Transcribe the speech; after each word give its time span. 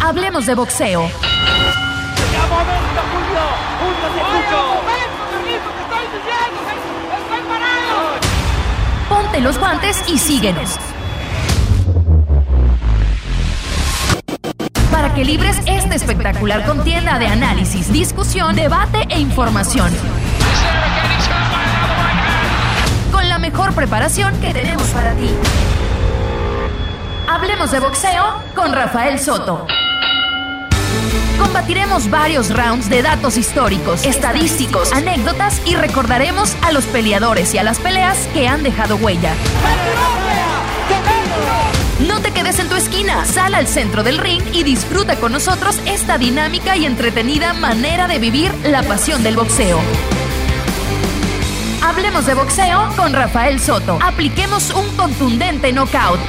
Hablemos 0.00 0.46
de 0.46 0.54
boxeo. 0.54 1.10
Ponte 9.08 9.40
los 9.40 9.58
guantes 9.58 10.04
y 10.08 10.18
síguenos. 10.18 10.76
Para 14.92 15.12
que 15.14 15.24
libres 15.24 15.58
esta 15.66 15.96
espectacular 15.96 16.64
contienda 16.64 17.18
de 17.18 17.26
análisis, 17.26 17.92
discusión, 17.92 18.54
debate 18.54 19.04
e 19.10 19.18
información. 19.18 19.90
Con 23.10 23.28
la 23.28 23.38
mejor 23.38 23.74
preparación 23.74 24.38
que 24.40 24.52
tenemos 24.52 24.86
para 24.88 25.12
ti. 25.14 25.30
Hablemos 27.28 27.72
de 27.72 27.80
boxeo 27.80 28.42
con 28.54 28.72
Rafael 28.72 29.18
Soto. 29.18 29.66
Combatiremos 31.38 32.10
varios 32.10 32.50
rounds 32.54 32.88
de 32.88 33.02
datos 33.02 33.36
históricos, 33.36 34.04
estadísticos, 34.04 34.92
anécdotas 34.92 35.60
y 35.66 35.76
recordaremos 35.76 36.56
a 36.62 36.72
los 36.72 36.84
peleadores 36.86 37.54
y 37.54 37.58
a 37.58 37.62
las 37.62 37.78
peleas 37.78 38.18
que 38.34 38.48
han 38.48 38.62
dejado 38.62 38.96
huella. 38.96 39.32
No 42.06 42.20
te 42.20 42.30
quedes 42.30 42.58
en 42.60 42.68
tu 42.68 42.76
esquina, 42.76 43.24
sal 43.24 43.54
al 43.54 43.66
centro 43.66 44.04
del 44.04 44.18
ring 44.18 44.42
y 44.52 44.62
disfruta 44.62 45.16
con 45.16 45.32
nosotros 45.32 45.80
esta 45.86 46.16
dinámica 46.16 46.76
y 46.76 46.86
entretenida 46.86 47.54
manera 47.54 48.06
de 48.06 48.18
vivir 48.18 48.54
la 48.64 48.82
pasión 48.84 49.22
del 49.24 49.36
boxeo. 49.36 49.80
Hablemos 51.82 52.26
de 52.26 52.34
boxeo 52.34 52.88
con 52.96 53.12
Rafael 53.12 53.58
Soto. 53.58 53.98
Apliquemos 54.02 54.70
un 54.70 54.88
contundente 54.96 55.72
knockout. 55.72 56.20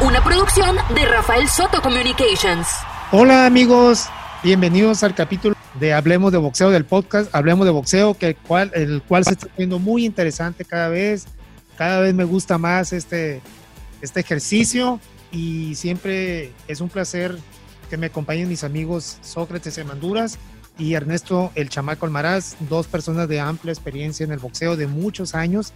Una 0.00 0.22
producción 0.22 0.76
de 0.94 1.04
Rafael 1.06 1.48
Soto 1.48 1.82
Communications. 1.82 2.68
Hola 3.10 3.46
amigos, 3.46 4.06
bienvenidos 4.44 5.02
al 5.02 5.12
capítulo 5.12 5.56
de 5.80 5.92
Hablemos 5.92 6.30
de 6.30 6.38
Boxeo 6.38 6.70
del 6.70 6.84
podcast, 6.84 7.34
Hablemos 7.34 7.66
de 7.66 7.72
Boxeo, 7.72 8.14
que 8.14 8.36
cual, 8.36 8.70
el 8.74 9.02
cual 9.02 9.24
se 9.24 9.32
está 9.32 9.48
viendo 9.56 9.80
muy 9.80 10.04
interesante 10.04 10.64
cada 10.64 10.88
vez, 10.88 11.26
cada 11.76 11.98
vez 11.98 12.14
me 12.14 12.22
gusta 12.22 12.58
más 12.58 12.92
este, 12.92 13.42
este 14.00 14.20
ejercicio 14.20 15.00
y 15.32 15.74
siempre 15.74 16.52
es 16.68 16.80
un 16.80 16.90
placer 16.90 17.36
que 17.90 17.96
me 17.96 18.06
acompañen 18.06 18.48
mis 18.48 18.62
amigos 18.62 19.18
Sócrates 19.22 19.78
Emanduras 19.78 20.38
y 20.78 20.94
Ernesto 20.94 21.50
El 21.56 21.70
Chamaco 21.70 22.06
Almaraz, 22.06 22.54
dos 22.68 22.86
personas 22.86 23.26
de 23.26 23.40
amplia 23.40 23.72
experiencia 23.72 24.22
en 24.22 24.30
el 24.30 24.38
boxeo 24.38 24.76
de 24.76 24.86
muchos 24.86 25.34
años. 25.34 25.72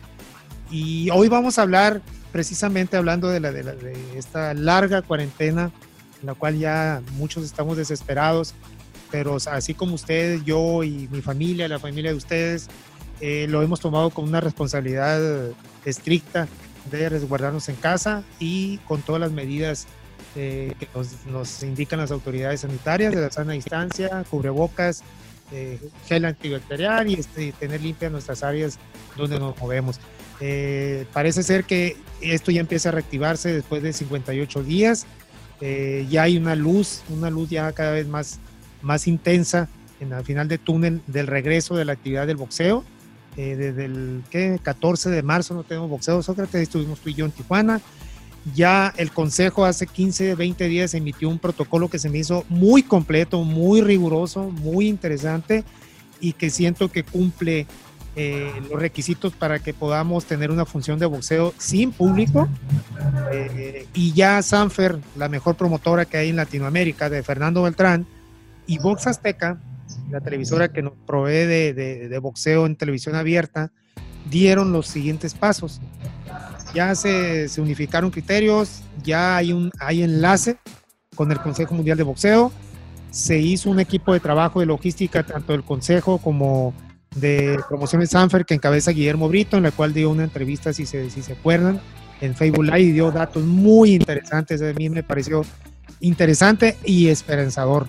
Y 0.71 1.11
hoy 1.11 1.29
vamos 1.29 1.59
a 1.59 1.63
hablar 1.63 2.01
precisamente 2.33 2.97
hablando 2.97 3.29
de, 3.29 3.41
la, 3.41 3.53
de, 3.53 3.63
la, 3.63 3.75
de 3.75 4.19
esta 4.19 4.55
larga 4.55 5.03
cuarentena 5.03 5.71
en 6.21 6.27
la 6.27 6.35
cual 6.35 6.59
ya 6.59 7.03
muchos 7.13 7.45
estamos 7.45 7.77
desesperados, 7.77 8.55
pero 9.11 9.37
así 9.47 9.75
como 9.75 9.95
ustedes, 9.95 10.45
yo 10.45 10.83
y 10.85 11.09
mi 11.11 11.21
familia, 11.21 11.69
la 11.69 11.79
familia 11.79 12.13
de 12.13 12.17
ustedes, 12.17 12.69
eh, 13.21 13.47
lo 13.49 13.63
hemos 13.63 13.81
tomado 13.81 14.11
con 14.11 14.27
una 14.27 14.41
responsabilidad 14.41 15.21
estricta 15.85 16.49
de 16.91 17.09
resguardarnos 17.09 17.69
en 17.69 17.77
casa 17.77 18.25
y 18.41 18.79
con 18.79 19.03
todas 19.03 19.21
las 19.21 19.33
medidas 19.33 19.87
eh, 20.35 20.75
que 20.79 20.89
nos, 21.31 21.63
indican 21.63 21.99
las 21.99 22.11
autoridades 22.11 22.63
sanitarias 22.63 23.15
de 23.15 23.21
la 23.21 23.31
sana 23.31 23.53
distancia, 23.53 24.25
cubrebocas, 24.31 25.03
eh, 25.53 25.79
gel 26.07 26.25
antibacterial 26.25 27.11
y 27.11 27.15
este, 27.15 27.53
tener 27.53 27.83
limpias 27.83 28.11
nuestras 28.11 28.43
áreas 28.43 28.79
donde 29.17 29.39
nos 29.39 29.57
movemos. 29.59 30.01
Eh, 30.45 31.07
parece 31.13 31.45
ser 31.45 31.63
que 31.63 31.97
esto 32.21 32.51
ya 32.51 32.61
empieza 32.61 32.89
a 32.89 32.93
reactivarse 32.93 33.53
después 33.53 33.81
de 33.81 33.93
58 33.93 34.65
días. 34.65 35.07
Eh, 35.61 36.05
ya 36.11 36.25
hay 36.25 36.37
una 36.37 36.57
luz, 36.57 37.05
una 37.11 37.31
luz 37.31 37.49
ya 37.49 37.71
cada 37.71 37.93
vez 37.93 38.09
más, 38.09 38.41
más 38.83 39.07
intensa 39.07 39.69
en 40.01 40.13
el 40.13 40.25
final 40.25 40.49
de 40.49 40.59
túnel 40.59 41.01
del 41.07 41.29
regreso 41.29 41.77
de 41.77 41.85
la 41.85 41.93
actividad 41.93 42.27
del 42.27 42.39
boxeo. 42.39 42.83
Eh, 43.37 43.55
desde 43.55 43.85
el 43.85 44.25
¿qué? 44.31 44.59
14 44.61 45.11
de 45.11 45.23
marzo 45.23 45.55
no 45.55 45.63
tenemos 45.63 45.89
boxeo, 45.89 46.21
Sócrates, 46.25 46.61
estuvimos 46.61 46.99
tú 46.99 47.11
y 47.11 47.15
yo 47.15 47.25
en 47.25 47.31
Tijuana. 47.31 47.81
Ya 48.53 48.93
el 48.97 49.13
Consejo 49.13 49.65
hace 49.65 49.87
15, 49.87 50.35
20 50.35 50.67
días 50.67 50.95
emitió 50.95 51.29
un 51.29 51.39
protocolo 51.39 51.89
que 51.89 52.01
se 52.01 52.09
me 52.09 52.19
hizo 52.19 52.45
muy 52.49 52.83
completo, 52.83 53.45
muy 53.45 53.81
riguroso, 53.81 54.51
muy 54.51 54.89
interesante 54.89 55.63
y 56.21 56.33
que 56.33 56.51
siento 56.51 56.91
que 56.91 57.05
cumple 57.05 57.69
eh, 58.15 58.53
los 58.71 58.79
requisitos 58.79 59.33
para 59.33 59.59
que 59.59 59.73
podamos 59.73 60.27
tener 60.27 60.51
una 60.51 60.67
función 60.67 60.99
de 60.99 61.07
boxeo 61.07 61.55
sin 61.59 61.93
público. 61.93 62.49
Eh, 63.33 63.87
y 63.95 64.13
ya 64.13 64.43
Sanfer, 64.43 64.99
la 65.17 65.29
mejor 65.29 65.57
promotora 65.57 66.05
que 66.05 66.19
hay 66.19 66.29
en 66.29 66.37
Latinoamérica, 66.37 67.09
de 67.09 67.23
Fernando 67.23 67.63
Beltrán, 67.63 68.07
y 68.67 68.79
Box 68.79 69.07
Azteca, 69.07 69.59
la 70.11 70.21
televisora 70.21 70.69
que 70.69 70.83
nos 70.83 70.93
provee 71.07 71.47
de, 71.47 71.73
de, 71.73 72.09
de 72.09 72.19
boxeo 72.19 72.67
en 72.67 72.77
televisión 72.77 73.15
abierta, 73.15 73.73
dieron 74.31 74.73
los 74.73 74.87
siguientes 74.87 75.35
pasos. 75.35 75.81
Ya 76.75 76.95
se, 76.95 77.49
se, 77.49 77.61
unificaron 77.61 78.11
criterios, 78.11 78.83
ya 79.03 79.37
hay 79.37 79.53
un 79.53 79.71
hay 79.79 80.03
enlace 80.03 80.59
con 81.15 81.31
el 81.31 81.41
Consejo 81.41 81.75
Mundial 81.75 81.99
de 81.99 82.05
Boxeo, 82.05 82.53
se 83.11 83.39
hizo 83.39 83.69
un 83.71 83.79
equipo 83.79 84.15
de 84.15 84.21
trabajo 84.21 84.61
de 84.61 84.67
logística 84.67 85.23
tanto 85.23 85.53
del 85.53 85.65
Consejo 85.65 86.19
como 86.19 86.73
de 87.15 87.59
promociones 87.69 88.11
Sanfer 88.11 88.45
que 88.45 88.55
encabeza 88.55 88.93
Guillermo 88.93 89.29
Brito, 89.29 89.57
en 89.57 89.65
la 89.65 89.71
cual 89.71 89.93
dio 89.93 90.11
una 90.11 90.25
entrevista, 90.25 90.73
si 90.73 90.87
se, 90.87 91.11
si 91.11 91.23
se 91.23 91.33
acuerdan, 91.33 91.81
en 92.21 92.35
Facebook 92.35 92.65
Live 92.65 92.81
y 92.81 92.93
dio 92.93 93.11
datos 93.11 93.43
muy 93.43 93.95
interesantes. 93.95 94.63
A 94.63 94.73
mí 94.73 94.89
me 94.89 95.03
pareció 95.03 95.45
interesante 96.01 96.77
y 96.85 97.09
esperanzador. 97.09 97.87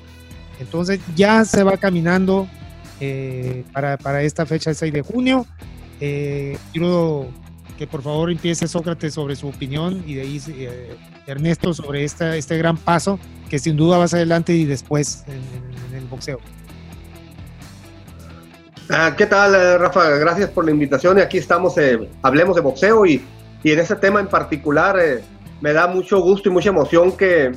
Entonces 0.59 1.00
ya 1.16 1.45
se 1.45 1.63
va 1.63 1.78
caminando 1.78 2.47
eh, 3.00 3.63
para, 3.73 3.97
para, 3.97 4.23
esta 4.23 4.45
fecha 4.45 4.69
del 4.69 4.78
6 4.78 4.94
de 4.94 5.01
junio. 5.01 5.45
Eh, 6.00 6.57
quiero 6.72 7.29
que 7.78 7.88
por 7.88 8.01
favor 8.01 8.31
empiece 8.31 8.67
Sócrates 8.67 9.13
sobre 9.13 9.35
su 9.35 9.47
opinión 9.47 10.03
y 10.05 10.16
de 10.16 10.22
ahí 10.22 10.41
eh, 10.47 10.95
Ernesto 11.28 11.73
sobre 11.73 12.03
esta, 12.03 12.35
este 12.35 12.57
gran 12.57 12.78
paso 12.78 13.19
que 13.50 13.57
sin 13.59 13.75
duda 13.75 13.97
va 13.97 14.05
a 14.05 14.07
ser 14.07 14.17
adelante 14.17 14.53
y 14.53 14.66
después 14.66 15.23
en, 15.28 15.34
en, 15.34 15.91
en 15.91 16.01
el 16.01 16.05
boxeo. 16.07 16.40
Ah, 18.90 19.16
¿Qué 19.18 19.26
tal, 19.26 19.80
Rafa? 19.80 20.10
Gracias 20.10 20.50
por 20.50 20.66
la 20.66 20.72
invitación. 20.72 21.18
Aquí 21.20 21.38
estamos, 21.38 21.78
eh, 21.78 22.10
hablemos 22.22 22.56
de 22.56 22.62
boxeo 22.62 23.06
y, 23.06 23.24
y, 23.64 23.72
en 23.72 23.80
este 23.80 23.96
tema 23.96 24.20
en 24.20 24.28
particular 24.28 25.00
eh, 25.00 25.24
me 25.62 25.72
da 25.72 25.88
mucho 25.88 26.20
gusto 26.20 26.50
y 26.50 26.52
mucha 26.52 26.70
emoción 26.70 27.16
que 27.16 27.54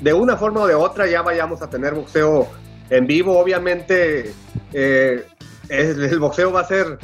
de 0.00 0.12
una 0.12 0.36
forma 0.36 0.60
o 0.60 0.66
de 0.68 0.76
otra 0.76 1.08
ya 1.08 1.22
vayamos 1.22 1.60
a 1.60 1.68
tener 1.68 1.94
boxeo 1.94 2.46
en 2.88 3.06
vivo. 3.06 3.36
Obviamente 3.36 4.32
eh, 4.72 5.24
el, 5.68 6.04
el 6.04 6.18
boxeo 6.20 6.52
va 6.52 6.60
a 6.60 6.66
ser, 6.68 6.98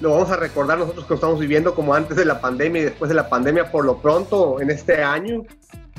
lo 0.00 0.12
vamos 0.12 0.30
a 0.30 0.36
recordar 0.36 0.78
nosotros 0.78 1.04
que 1.04 1.10
lo 1.10 1.16
estamos 1.16 1.40
viviendo 1.40 1.74
como 1.74 1.94
antes 1.94 2.16
de 2.16 2.24
la 2.24 2.40
pandemia 2.40 2.82
y 2.82 2.84
después 2.84 3.08
de 3.08 3.16
la 3.16 3.28
pandemia 3.28 3.72
por 3.72 3.84
lo 3.84 4.00
pronto 4.00 4.60
en 4.60 4.70
este 4.70 5.02
año 5.02 5.42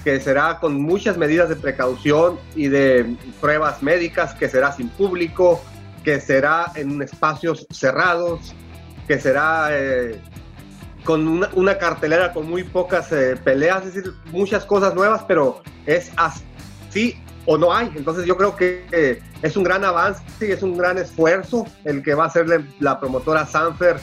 que 0.06 0.22
será 0.22 0.59
con 0.59 0.81
muchas 0.81 1.18
medidas 1.18 1.50
de 1.50 1.57
precaución 1.57 2.40
y 2.56 2.69
de 2.69 3.18
pruebas 3.41 3.84
médicas, 3.84 4.34
que 4.34 4.47
será 4.47 4.72
sin 4.72 4.88
público, 4.88 5.62
que 6.03 6.19
será 6.19 6.71
en 6.75 7.01
espacios 7.01 7.65
cerrados, 7.71 8.53
que 9.07 9.19
será 9.19 9.69
eh, 9.71 10.19
con 11.03 11.43
una, 11.55 11.77
cartelera 11.77 12.33
con 12.33 12.49
muy 12.49 12.63
pocas 12.63 13.11
eh, 13.11 13.35
peleas, 13.43 13.85
es 13.85 13.95
decir, 13.95 14.13
muchas 14.31 14.65
cosas 14.65 14.93
nuevas, 14.93 15.23
pero 15.27 15.61
es 15.85 16.11
así 16.17 17.15
o 17.45 17.57
no 17.57 17.73
hay. 17.73 17.91
Entonces 17.95 18.25
yo 18.25 18.38
creo 18.38 18.55
que 18.55 18.85
eh, 18.91 19.21
es 19.41 19.57
un 19.57 19.63
gran 19.63 19.83
avance 19.83 20.21
y 20.41 20.51
es 20.51 20.61
un 20.61 20.77
gran 20.77 20.97
esfuerzo 20.97 21.65
el 21.85 22.03
que 22.03 22.13
va 22.13 22.25
a 22.25 22.27
hacerle 22.27 22.65
la 22.79 22.99
promotora 22.99 23.45
Sanfer 23.45 23.97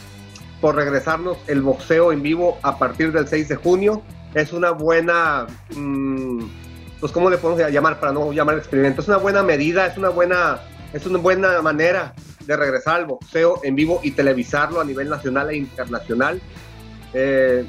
por 0.61 0.75
regresarnos 0.75 1.39
el 1.47 1.63
boxeo 1.63 2.13
en 2.13 2.23
vivo 2.23 2.59
a 2.63 2.79
partir 2.79 3.13
del 3.13 3.29
6 3.29 3.49
de 3.49 3.57
junio. 3.57 4.03
Es 4.35 4.53
una 4.53 4.71
buena, 4.71 5.47
mmm, 5.77 6.45
pues 6.99 7.13
cómo 7.13 7.31
le 7.31 7.39
podemos 7.39 7.71
llamar 7.71 8.01
para 8.01 8.13
no 8.13 8.33
llamar 8.33 8.59
experimento, 8.59 9.01
es 9.01 9.09
una 9.09 9.19
buena 9.19 9.43
medida, 9.43 9.87
es 9.87 9.97
una 9.97 10.09
buena 10.09 10.61
es 10.97 11.07
una 11.07 11.19
buena 11.19 11.61
manera 11.61 12.15
de 12.47 12.57
regresar 12.57 12.97
al 12.97 13.07
boxeo 13.07 13.61
en 13.63 13.75
vivo 13.75 14.01
y 14.03 14.13
televisarlo 14.13 14.81
a 14.81 14.85
nivel 14.85 15.11
nacional 15.11 15.51
e 15.51 15.57
internacional. 15.57 16.41
Eh, 17.13 17.67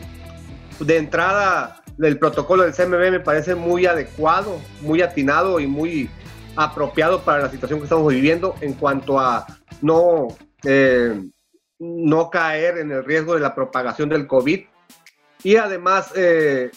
de 0.79 0.97
entrada, 0.97 1.83
el 1.99 2.17
protocolo 2.19 2.63
del 2.63 2.73
CMB 2.73 3.11
me 3.11 3.19
parece 3.19 3.53
muy 3.53 3.85
adecuado, 3.85 4.59
muy 4.81 5.01
atinado 5.01 5.59
y 5.59 5.67
muy 5.67 6.09
apropiado 6.55 7.21
para 7.21 7.43
la 7.43 7.51
situación 7.51 7.79
que 7.79 7.83
estamos 7.83 8.13
viviendo 8.13 8.55
en 8.61 8.73
cuanto 8.73 9.19
a 9.19 9.45
no, 9.81 10.29
eh, 10.63 11.21
no 11.79 12.29
caer 12.29 12.77
en 12.77 12.91
el 12.91 13.03
riesgo 13.03 13.33
de 13.33 13.41
la 13.41 13.53
propagación 13.53 14.07
del 14.07 14.25
COVID 14.25 14.61
y 15.43 15.55
además 15.57 16.11
eh, 16.15 16.71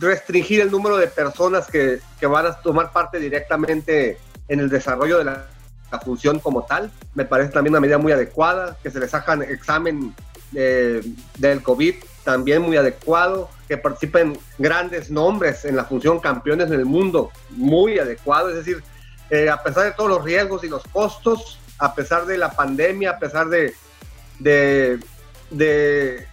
restringir 0.00 0.60
el 0.60 0.70
número 0.70 0.96
de 0.96 1.06
personas 1.06 1.68
que, 1.68 2.00
que 2.18 2.26
van 2.26 2.46
a 2.46 2.60
tomar 2.60 2.92
parte 2.92 3.18
directamente 3.18 4.18
en 4.48 4.60
el 4.60 4.68
desarrollo 4.68 5.18
de 5.18 5.24
la, 5.24 5.46
la, 5.90 6.00
función 6.00 6.38
como 6.38 6.64
tal. 6.64 6.90
Me 7.14 7.24
parece 7.24 7.52
también 7.52 7.72
una 7.72 7.80
medida 7.80 7.98
muy 7.98 8.12
adecuada, 8.12 8.76
que 8.82 8.90
se 8.90 9.00
les 9.00 9.12
hagan 9.14 9.42
examen 9.42 10.14
eh, 10.54 11.02
del 11.38 11.62
COVID 11.62 11.94
también 12.24 12.62
muy 12.62 12.76
adecuado, 12.76 13.48
que 13.68 13.76
participen 13.76 14.38
grandes 14.58 15.10
nombres 15.10 15.64
en 15.64 15.76
la 15.76 15.84
función 15.84 16.20
campeones 16.20 16.68
en 16.68 16.74
el 16.74 16.84
mundo, 16.84 17.30
muy 17.50 17.98
adecuado, 17.98 18.50
es 18.50 18.56
decir, 18.56 18.82
eh, 19.30 19.48
a 19.48 19.62
pesar 19.62 19.84
de 19.84 19.92
todos 19.92 20.10
los 20.10 20.24
riesgos 20.24 20.62
y 20.64 20.68
los 20.68 20.82
costos, 20.92 21.58
a 21.78 21.94
pesar 21.94 22.26
de 22.26 22.38
la 22.38 22.52
pandemia, 22.52 23.12
a 23.12 23.18
pesar 23.18 23.48
de, 23.48 23.74
de, 24.38 25.00
de 25.50 26.28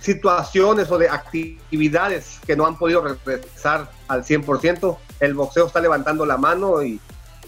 situaciones 0.00 0.90
o 0.90 0.98
de 0.98 1.08
actividades 1.08 2.40
que 2.46 2.56
no 2.56 2.66
han 2.66 2.76
podido 2.76 3.02
regresar 3.02 3.90
al 4.08 4.24
100%, 4.24 4.96
el 5.20 5.34
boxeo 5.34 5.66
está 5.66 5.80
levantando 5.80 6.24
la 6.26 6.38
mano 6.38 6.82
y, 6.82 7.00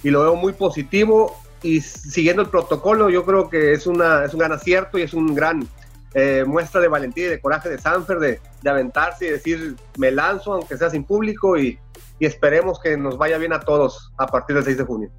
y 0.03 0.11
lo 0.11 0.23
veo 0.23 0.37
muy 0.37 0.53
positivo 0.53 1.37
y 1.63 1.81
siguiendo 1.81 2.43
el 2.43 2.49
protocolo 2.49 3.09
yo 3.09 3.25
creo 3.25 3.49
que 3.49 3.73
es, 3.73 3.87
una, 3.87 4.25
es 4.25 4.33
un 4.33 4.41
gran 4.41 4.53
acierto 4.53 4.99
y 4.99 5.03
es 5.03 5.15
un 5.15 5.35
gran 5.35 5.67
eh, 6.15 6.45
muestra 6.47 6.81
de 6.81 6.89
valentía 6.89 7.27
y 7.27 7.31
de 7.31 7.41
coraje 7.41 7.69
de 7.69 7.79
Sanfer 7.79 8.19
de, 8.19 8.41
de, 8.63 8.71
aventarse 8.71 9.27
y 9.27 9.31
decir 9.31 9.77
me 9.97 10.11
lanzo 10.11 10.55
aunque 10.55 10.77
sea 10.77 10.91
sin 10.91 11.05
público 11.05 11.57
y, 11.57 11.79
y, 12.19 12.27
esperemos 12.27 12.81
que 12.81 12.97
nos 12.97 13.17
vaya 13.17 13.39
bien 13.39 13.53
a 13.53 13.61
todos 13.61 14.13
a 14.19 14.27
partir 14.27 14.57
del 14.57 14.65
6 14.65 14.79
de 14.79 14.85
junio. 14.85 15.11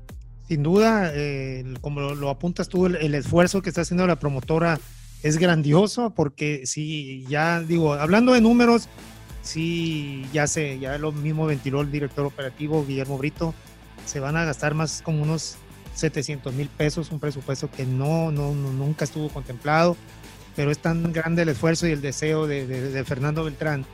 Sin 0.48 0.62
duda, 0.62 1.12
eh, 1.14 1.64
como 1.82 2.02
lo, 2.02 2.16
lo, 2.16 2.30
apuntas 2.30 2.68
tú, 2.68 2.86
el, 2.86 2.98
el, 2.98 3.16
esfuerzo 3.16 3.62
que 3.62 3.70
está 3.70 3.82
haciendo 3.82 4.06
la 4.06 4.18
promotora 4.18 4.78
es 5.24 5.38
grandioso 5.38 6.12
porque 6.12 6.68
si 6.68 7.26
ya 7.28 7.62
digo, 7.62 7.94
hablando 7.94 8.34
de 8.34 8.42
números, 8.42 8.90
sí, 9.42 10.28
ya 10.34 10.48
se, 10.48 10.78
ya 10.80 10.98
lo 10.98 11.12
mismo 11.12 11.46
ventiló 11.46 11.82
el 11.82 11.92
director 11.92 12.26
operativo 12.26 12.86
Guillermo 12.86 13.18
Brito, 13.18 13.56
se 14.06 14.20
van 14.20 14.38
a 14.38 14.46
gastar 14.46 14.74
más 14.74 15.02
como 15.02 15.24
unos 15.24 15.58
700 15.96 16.54
mil 16.54 16.70
pesos, 16.70 17.12
un 17.12 17.20
presupuesto 17.20 17.70
que 17.70 17.86
no, 17.86 18.32
no, 18.32 18.54
nunca 18.54 19.06
estuvo 19.06 19.30
contemplado, 19.30 19.96
pero 20.56 20.72
es 20.72 20.80
tan 20.80 21.14
grande 21.14 21.44
el 21.44 21.50
esfuerzo 21.50 21.88
y 21.88 21.92
el 21.92 22.02
deseo 22.02 22.48
de, 22.48 23.04
Fernando 23.06 23.44
Beltrán 23.44 23.86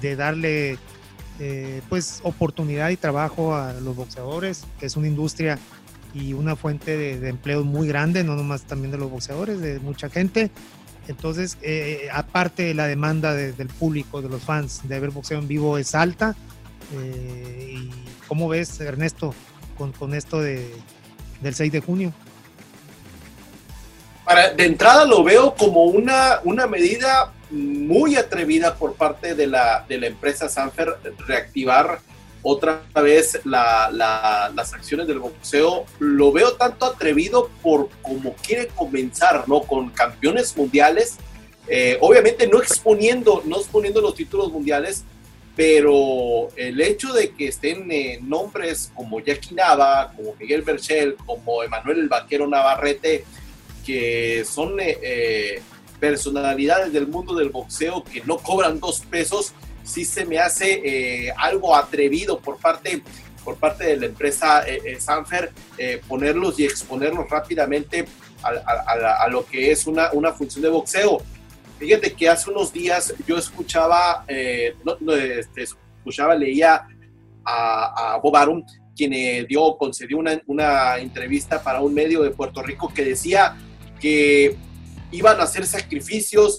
de 0.00 0.16
darle 0.16 0.78
eh, 1.38 1.82
pues 1.88 2.20
oportunidad 2.22 2.90
y 2.90 2.96
trabajo 2.96 3.54
a 3.54 3.72
los 3.74 3.96
boxeadores, 3.96 4.64
que 4.78 4.86
es 4.86 4.96
una 4.96 5.08
industria 5.08 5.58
y 6.14 6.32
una 6.32 6.56
fuente 6.56 6.96
de, 6.96 7.28
empleo 7.28 7.64
muy 7.64 7.88
grande, 7.88 8.24
no 8.24 8.36
nomás 8.36 8.62
también 8.62 8.90
de 8.90 8.98
los 8.98 9.10
boxeadores, 9.10 9.60
de 9.60 9.80
mucha 9.80 10.08
gente. 10.08 10.50
Entonces, 11.08 11.56
eh, 11.62 12.08
aparte 12.12 12.74
la 12.74 12.86
demanda 12.86 13.32
de, 13.34 13.52
del 13.52 13.68
público, 13.68 14.22
de 14.22 14.28
los 14.28 14.42
fans, 14.42 14.80
de 14.88 14.98
ver 14.98 15.10
boxeo 15.10 15.38
en 15.38 15.46
vivo 15.46 15.78
es 15.78 15.94
alta. 15.94 16.34
Eh, 16.94 17.88
¿Cómo 18.28 18.48
ves, 18.48 18.80
Ernesto, 18.80 19.34
con, 19.76 19.92
con 19.92 20.14
esto 20.14 20.40
de, 20.40 20.72
del 21.40 21.54
6 21.54 21.72
de 21.72 21.80
junio? 21.80 22.12
Para, 24.24 24.50
de 24.50 24.64
entrada 24.64 25.04
lo 25.04 25.22
veo 25.22 25.54
como 25.54 25.84
una, 25.84 26.40
una 26.44 26.66
medida 26.66 27.32
muy 27.50 28.16
atrevida 28.16 28.74
por 28.74 28.94
parte 28.94 29.34
de 29.34 29.46
la, 29.46 29.84
de 29.88 29.98
la 29.98 30.06
empresa 30.08 30.48
Sanfer 30.48 30.96
reactivar 31.26 32.00
otra 32.42 32.82
vez 32.94 33.40
la, 33.44 33.90
la, 33.92 34.52
las 34.54 34.72
acciones 34.72 35.06
del 35.06 35.18
boxeo. 35.18 35.84
Lo 35.98 36.32
veo 36.32 36.52
tanto 36.54 36.86
atrevido 36.86 37.50
por 37.62 37.88
como 38.02 38.34
quiere 38.34 38.68
comenzar, 38.68 39.48
¿no? 39.48 39.62
Con 39.62 39.90
campeones 39.90 40.56
mundiales. 40.56 41.16
Eh, 41.68 41.98
obviamente 42.00 42.46
no 42.46 42.58
exponiendo, 42.58 43.42
no 43.44 43.56
exponiendo 43.56 44.00
los 44.00 44.14
títulos 44.14 44.52
mundiales, 44.52 45.04
pero 45.56 46.50
el 46.54 46.78
hecho 46.82 47.14
de 47.14 47.30
que 47.30 47.48
estén 47.48 47.90
eh, 47.90 48.20
nombres 48.22 48.92
como 48.94 49.20
Jackie 49.20 49.54
Nava, 49.54 50.12
como 50.14 50.34
Miguel 50.38 50.60
Berchel, 50.60 51.16
como 51.16 51.62
Emanuel 51.62 52.00
el 52.00 52.08
Vaquero 52.08 52.46
Navarrete, 52.46 53.24
que 53.84 54.44
son 54.44 54.78
eh, 54.78 54.98
eh, 55.02 55.62
personalidades 55.98 56.92
del 56.92 57.06
mundo 57.06 57.34
del 57.34 57.48
boxeo 57.48 58.04
que 58.04 58.22
no 58.26 58.36
cobran 58.36 58.78
dos 58.78 59.00
pesos, 59.00 59.54
sí 59.82 60.04
se 60.04 60.26
me 60.26 60.38
hace 60.38 61.32
algo 61.38 61.74
atrevido 61.74 62.38
por 62.38 62.58
parte, 62.58 63.02
por 63.42 63.56
parte 63.56 63.84
de 63.84 63.96
la 63.96 64.06
empresa 64.06 64.64
Sanfer 64.98 65.52
ponerlos 66.08 66.58
y 66.58 66.64
exponerlos 66.64 67.30
rápidamente 67.30 68.04
a, 68.42 68.48
a, 68.48 69.22
a, 69.22 69.28
lo 69.28 69.46
que 69.46 69.70
es 69.70 69.86
una, 69.86 70.10
una 70.12 70.32
función 70.32 70.62
de 70.62 70.70
boxeo 70.70 71.22
Fíjate 71.78 72.14
que 72.14 72.28
hace 72.28 72.50
unos 72.50 72.72
días 72.72 73.14
yo 73.26 73.36
escuchaba, 73.36 74.24
eh, 74.28 74.74
este, 75.38 75.62
escuchaba, 75.62 76.34
leía 76.34 76.86
a, 77.44 78.18
Bob 78.22 78.36
Arum, 78.36 78.64
quien 78.96 79.12
eh, 79.12 79.44
dio, 79.46 79.76
concedió 79.76 80.16
una, 80.18 80.40
una, 80.46 80.96
entrevista 80.98 81.62
para 81.62 81.80
un 81.80 81.92
medio 81.92 82.22
de 82.22 82.30
Puerto 82.30 82.62
Rico 82.62 82.92
que 82.92 83.04
decía 83.04 83.56
que 84.00 84.56
iban 85.12 85.38
a 85.38 85.44
hacer 85.44 85.66
sacrificios, 85.66 86.58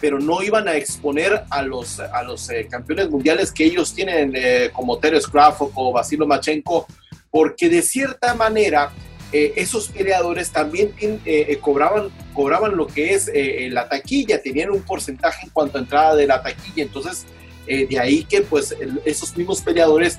pero 0.00 0.20
no 0.20 0.42
iban 0.42 0.68
a 0.68 0.76
exponer 0.76 1.44
a 1.50 1.62
los, 1.62 1.98
a 1.98 2.22
los 2.22 2.50
eh, 2.50 2.68
campeones 2.70 3.08
mundiales 3.08 3.50
que 3.50 3.64
ellos 3.64 3.94
tienen, 3.94 4.34
como 4.72 4.98
Terence 4.98 5.28
Crawford 5.30 5.72
o 5.74 5.92
Vasilo 5.92 6.26
Machenko, 6.26 6.86
porque 7.30 7.68
de 7.68 7.82
cierta 7.82 8.34
manera 8.34 8.92
eh, 9.32 9.52
esos 9.56 9.88
peleadores 9.88 10.50
también 10.50 10.92
eh, 10.98 11.20
eh, 11.24 11.58
cobraban, 11.58 12.08
cobraban 12.32 12.76
lo 12.76 12.86
que 12.86 13.14
es 13.14 13.30
eh, 13.32 13.68
la 13.70 13.88
taquilla, 13.88 14.42
tenían 14.42 14.70
un 14.70 14.82
porcentaje 14.82 15.46
en 15.46 15.50
cuanto 15.50 15.78
a 15.78 15.80
entrada 15.80 16.16
de 16.16 16.26
la 16.26 16.42
taquilla, 16.42 16.82
entonces 16.82 17.26
de 17.66 17.98
ahí 17.98 18.24
que 18.24 18.40
pues 18.40 18.74
esos 19.04 19.36
mismos 19.36 19.60
peleadores 19.60 20.18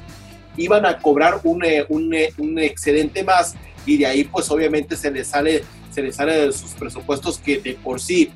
iban 0.56 0.85
a 0.85 1.00
cobrar 1.00 1.41
un, 1.44 1.63
un, 1.88 2.15
un, 2.38 2.59
excedente 2.59 3.23
más 3.23 3.56
y 3.88 3.97
de 3.97 4.06
ahí 4.06 4.23
pues 4.23 4.51
obviamente 4.51 4.95
se 4.95 5.09
les 5.09 5.29
sale, 5.29 5.63
se 5.89 6.03
les 6.03 6.15
sale 6.15 6.45
de 6.45 6.51
sus 6.51 6.73
presupuestos 6.73 7.39
que 7.39 7.57
de 7.57 7.73
por 7.73 8.00
sí 8.00 8.31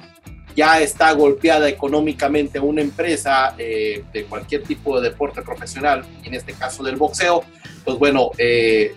ya 0.55 0.79
está 0.79 1.11
golpeada 1.13 1.67
económicamente 1.67 2.59
una 2.59 2.81
empresa 2.81 3.55
eh, 3.57 4.03
de 4.13 4.25
cualquier 4.25 4.63
tipo 4.63 4.99
de 4.99 5.09
deporte 5.09 5.41
profesional, 5.41 6.05
en 6.23 6.33
este 6.33 6.53
caso 6.53 6.83
del 6.83 6.95
boxeo, 6.95 7.43
pues 7.83 7.97
bueno, 7.97 8.31
eh, 8.37 8.93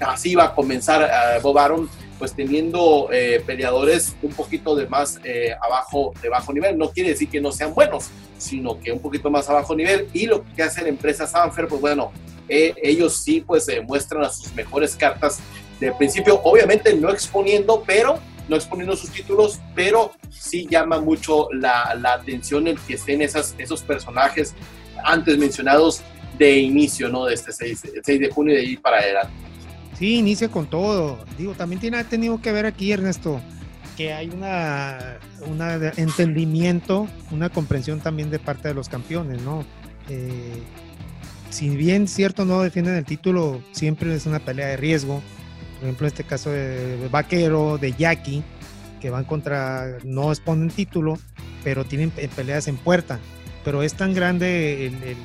así 0.00 0.34
va 0.34 0.44
a 0.44 0.54
comenzar 0.54 1.02
uh, 1.02 1.42
Bob 1.42 1.58
Arum, 1.58 1.88
pues 2.18 2.34
teniendo 2.34 3.08
eh, 3.12 3.42
peleadores 3.44 4.16
un 4.22 4.32
poquito 4.32 4.74
de 4.74 4.86
más 4.86 5.20
eh, 5.24 5.54
abajo, 5.60 6.12
de 6.22 6.28
bajo 6.28 6.52
nivel. 6.52 6.78
No 6.78 6.90
quiere 6.90 7.10
decir 7.10 7.28
que 7.28 7.40
no 7.40 7.52
sean 7.52 7.74
buenos, 7.74 8.08
sino 8.38 8.80
que 8.80 8.92
un 8.92 9.00
poquito 9.00 9.30
más 9.30 9.48
a 9.50 9.54
bajo 9.54 9.74
nivel. 9.74 10.08
Y 10.12 10.26
lo 10.26 10.44
que 10.54 10.62
hace 10.62 10.82
la 10.82 10.88
empresa 10.88 11.26
Sanfer, 11.26 11.68
pues 11.68 11.80
bueno, 11.80 12.12
eh, 12.48 12.74
ellos 12.82 13.16
sí 13.16 13.42
pues 13.46 13.66
muestran 13.86 14.24
a 14.24 14.30
sus 14.30 14.52
mejores 14.54 14.96
cartas 14.96 15.40
de 15.80 15.92
principio, 15.92 16.40
obviamente 16.42 16.94
no 16.94 17.10
exponiendo, 17.10 17.82
pero 17.86 18.18
no 18.48 18.56
exponiendo 18.56 18.96
sus 18.96 19.10
títulos, 19.10 19.60
pero 19.74 20.12
sí 20.30 20.66
llama 20.70 21.00
mucho 21.00 21.48
la, 21.52 21.94
la 22.00 22.14
atención 22.14 22.66
el 22.66 22.78
que 22.80 22.94
estén 22.94 23.20
esas, 23.20 23.54
esos 23.58 23.82
personajes 23.82 24.54
antes 25.04 25.36
mencionados 25.36 26.02
de 26.38 26.58
inicio, 26.58 27.08
¿no? 27.08 27.26
De 27.26 27.34
este 27.34 27.52
6, 27.52 27.92
6 28.02 28.20
de 28.20 28.30
junio 28.30 28.54
y 28.54 28.56
de 28.56 28.62
ahí 28.62 28.76
para 28.76 28.98
adelante. 28.98 29.45
Sí, 29.98 30.16
inicia 30.16 30.48
con 30.48 30.66
todo. 30.66 31.18
Digo, 31.38 31.54
también 31.54 31.80
tiene 31.80 31.98
ha 31.98 32.04
tenido 32.04 32.40
que 32.40 32.52
ver 32.52 32.66
aquí, 32.66 32.92
Ernesto, 32.92 33.40
que 33.96 34.12
hay 34.12 34.28
una, 34.28 35.18
una 35.46 35.74
entendimiento, 35.96 37.08
una 37.30 37.48
comprensión 37.48 38.00
también 38.00 38.30
de 38.30 38.38
parte 38.38 38.68
de 38.68 38.74
los 38.74 38.88
campeones, 38.88 39.40
¿no? 39.42 39.64
Eh, 40.08 40.62
si 41.48 41.70
bien 41.70 42.08
cierto 42.08 42.44
no 42.44 42.60
defienden 42.60 42.94
el 42.94 43.04
título, 43.04 43.62
siempre 43.72 44.14
es 44.14 44.26
una 44.26 44.38
pelea 44.38 44.66
de 44.66 44.76
riesgo. 44.76 45.22
Por 45.76 45.84
ejemplo, 45.84 46.06
en 46.06 46.12
este 46.12 46.24
caso 46.24 46.50
de 46.50 47.08
Vaquero, 47.10 47.78
de 47.78 47.92
Jackie, 47.92 48.42
que 49.00 49.08
van 49.08 49.24
contra, 49.24 49.98
no 50.04 50.30
exponen 50.30 50.68
título, 50.68 51.18
pero 51.64 51.84
tienen 51.84 52.10
peleas 52.10 52.68
en 52.68 52.76
puerta. 52.76 53.18
Pero 53.64 53.82
es 53.82 53.94
tan 53.94 54.12
grande 54.12 54.86
el, 54.86 54.94
el, 55.02 55.16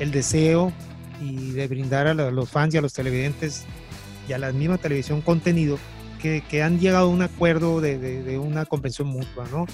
el 0.00 0.10
deseo 0.10 0.72
y 1.20 1.50
de 1.52 1.68
brindar 1.68 2.06
a 2.06 2.14
los 2.14 2.50
fans 2.50 2.74
y 2.74 2.78
a 2.78 2.80
los 2.80 2.92
televidentes 2.92 3.64
y 4.28 4.32
a 4.32 4.38
la 4.38 4.52
misma 4.52 4.78
televisión 4.78 5.22
contenido 5.22 5.78
que, 6.20 6.42
que 6.48 6.62
han 6.62 6.78
llegado 6.78 7.06
a 7.06 7.10
un 7.10 7.22
acuerdo 7.22 7.80
de, 7.80 7.98
de, 7.98 8.22
de 8.22 8.38
una 8.38 8.64
comprensión 8.66 9.08
mutua, 9.08 9.46
¿no? 9.50 9.66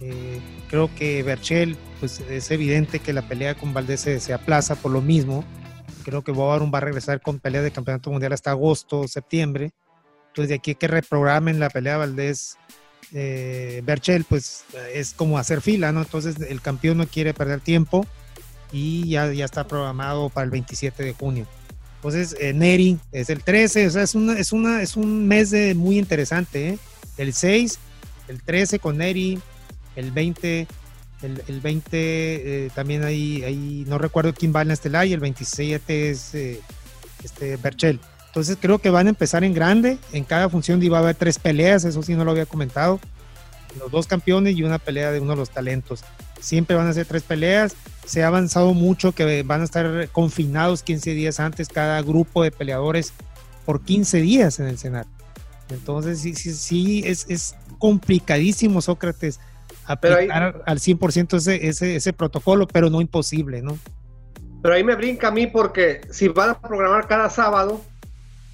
Eh, 0.00 0.40
creo 0.68 0.92
que 0.94 1.22
Berchel, 1.22 1.76
pues 2.00 2.20
es 2.20 2.50
evidente 2.50 2.98
que 2.98 3.12
la 3.12 3.22
pelea 3.22 3.54
con 3.54 3.72
Valdés 3.72 4.00
se, 4.00 4.18
se 4.18 4.32
aplaza 4.32 4.74
por 4.74 4.90
lo 4.90 5.00
mismo. 5.00 5.44
Creo 6.04 6.22
que 6.22 6.32
Bobarum 6.32 6.72
va 6.74 6.78
a 6.78 6.80
regresar 6.80 7.20
con 7.20 7.38
pelea 7.38 7.62
de 7.62 7.70
campeonato 7.70 8.10
mundial 8.10 8.32
hasta 8.32 8.50
agosto, 8.50 9.06
septiembre. 9.06 9.72
Entonces, 10.28 10.48
de 10.48 10.54
aquí 10.56 10.74
que 10.74 10.88
reprogramen 10.88 11.60
la 11.60 11.70
pelea 11.70 11.98
Valdés 11.98 12.56
eh, 13.12 13.82
Berchel, 13.84 14.24
pues 14.24 14.64
es 14.92 15.12
como 15.12 15.38
hacer 15.38 15.60
fila, 15.60 15.92
¿no? 15.92 16.00
Entonces, 16.02 16.40
el 16.40 16.60
campeón 16.60 16.98
no 16.98 17.06
quiere 17.06 17.32
perder 17.32 17.60
tiempo 17.60 18.04
y 18.72 19.08
ya, 19.08 19.30
ya 19.32 19.44
está 19.44 19.68
programado 19.68 20.30
para 20.30 20.46
el 20.46 20.50
27 20.50 21.02
de 21.04 21.12
junio. 21.12 21.46
Entonces, 22.02 22.34
eh, 22.40 22.52
Neri 22.52 22.98
es 23.12 23.30
el 23.30 23.44
13, 23.44 23.86
o 23.86 23.90
sea, 23.90 24.02
es, 24.02 24.16
una, 24.16 24.36
es, 24.36 24.50
una, 24.50 24.82
es 24.82 24.96
un 24.96 25.28
mes 25.28 25.52
de 25.52 25.76
muy 25.76 26.00
interesante. 26.00 26.70
¿eh? 26.70 26.78
El 27.16 27.32
6, 27.32 27.78
el 28.26 28.42
13 28.42 28.80
con 28.80 28.98
Neri, 28.98 29.38
el 29.94 30.10
20, 30.10 30.66
el, 31.22 31.42
el 31.46 31.60
20 31.60 31.90
eh, 31.94 32.70
también 32.74 33.04
ahí, 33.04 33.44
ahí, 33.44 33.84
no 33.86 33.98
recuerdo 33.98 34.34
quién 34.34 34.52
va 34.52 34.62
en 34.62 34.72
Estelar, 34.72 35.06
y 35.06 35.12
el 35.12 35.20
27 35.20 36.10
es 36.10 36.34
eh, 36.34 36.60
este 37.22 37.56
Berchel. 37.56 38.00
Entonces, 38.26 38.58
creo 38.60 38.80
que 38.80 38.90
van 38.90 39.06
a 39.06 39.10
empezar 39.10 39.44
en 39.44 39.54
grande. 39.54 39.96
En 40.12 40.24
cada 40.24 40.48
función 40.48 40.82
iba 40.82 40.98
a 40.98 41.02
haber 41.02 41.14
tres 41.14 41.38
peleas, 41.38 41.84
eso 41.84 42.02
sí 42.02 42.14
no 42.14 42.24
lo 42.24 42.32
había 42.32 42.46
comentado. 42.46 42.98
Los 43.78 43.92
dos 43.92 44.08
campeones 44.08 44.56
y 44.56 44.64
una 44.64 44.80
pelea 44.80 45.12
de 45.12 45.20
uno 45.20 45.34
de 45.34 45.36
los 45.36 45.50
talentos. 45.50 46.02
Siempre 46.40 46.74
van 46.74 46.88
a 46.88 46.92
ser 46.94 47.06
tres 47.06 47.22
peleas 47.22 47.76
se 48.04 48.22
ha 48.22 48.26
avanzado 48.26 48.74
mucho 48.74 49.12
que 49.12 49.42
van 49.42 49.60
a 49.60 49.64
estar 49.64 50.08
confinados 50.08 50.82
15 50.82 51.10
días 51.12 51.40
antes 51.40 51.68
cada 51.68 52.02
grupo 52.02 52.42
de 52.42 52.50
peleadores 52.50 53.12
por 53.64 53.82
15 53.82 54.20
días 54.20 54.58
en 54.60 54.66
el 54.66 54.78
Senado. 54.78 55.08
Entonces, 55.70 56.20
sí, 56.20 56.34
sí, 56.34 56.52
sí 56.52 57.02
es, 57.06 57.26
es 57.28 57.54
complicadísimo, 57.78 58.82
Sócrates, 58.82 59.40
aplicar 59.86 60.62
al 60.66 60.78
100% 60.78 61.36
ese, 61.36 61.68
ese, 61.68 61.96
ese 61.96 62.12
protocolo, 62.12 62.66
pero 62.66 62.90
no 62.90 63.00
imposible, 63.00 63.62
¿no? 63.62 63.78
Pero 64.62 64.74
ahí 64.74 64.84
me 64.84 64.94
brinca 64.94 65.28
a 65.28 65.30
mí 65.30 65.46
porque 65.46 66.02
si 66.10 66.28
van 66.28 66.50
a 66.50 66.60
programar 66.60 67.08
cada 67.08 67.30
sábado, 67.30 67.80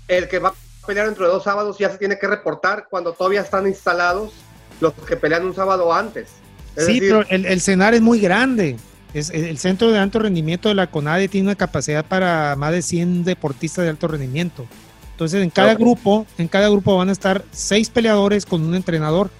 el 0.06 0.28
que 0.28 0.38
va 0.38 0.50
a 0.50 0.54
pelear 0.86 1.06
dentro 1.06 1.26
de 1.26 1.32
dos 1.32 1.44
sábados 1.44 1.76
ya 1.78 1.90
se 1.90 1.98
tiene 1.98 2.18
que 2.18 2.26
reportar 2.26 2.86
cuando 2.88 3.12
todavía 3.12 3.42
están 3.42 3.66
instalados 3.66 4.32
los 4.80 4.94
que 4.94 5.16
pelean 5.16 5.44
un 5.44 5.54
sábado 5.54 5.92
antes. 5.92 6.28
sí, 6.76 7.00
pero 7.00 7.24
el, 7.28 7.44
el 7.44 7.60
CENAR 7.60 7.94
es 7.94 8.00
muy 8.00 8.20
grande. 8.20 8.76
Es, 9.14 9.30
el 9.30 9.58
Centro 9.58 9.90
de 9.90 9.98
Alto 9.98 10.18
Rendimiento 10.18 10.68
de 10.68 10.74
la 10.74 10.88
CONADE 10.88 11.28
tiene 11.28 11.48
una 11.48 11.54
capacidad 11.54 12.04
para 12.04 12.56
más 12.56 12.72
de 12.72 12.82
100 12.82 13.24
deportistas 13.24 13.84
de 13.84 13.90
alto 13.90 14.08
rendimiento. 14.08 14.66
Entonces, 15.12 15.42
en 15.42 15.50
cada 15.50 15.74
grupo, 15.74 16.26
en 16.36 16.46
cada 16.46 16.68
grupo 16.68 16.96
van 16.96 17.08
a 17.08 17.12
estar 17.12 17.44
seis 17.50 17.90
peleadores 17.90 18.46
con 18.46 18.62
un 18.62 18.74
entrenador. 18.74 19.30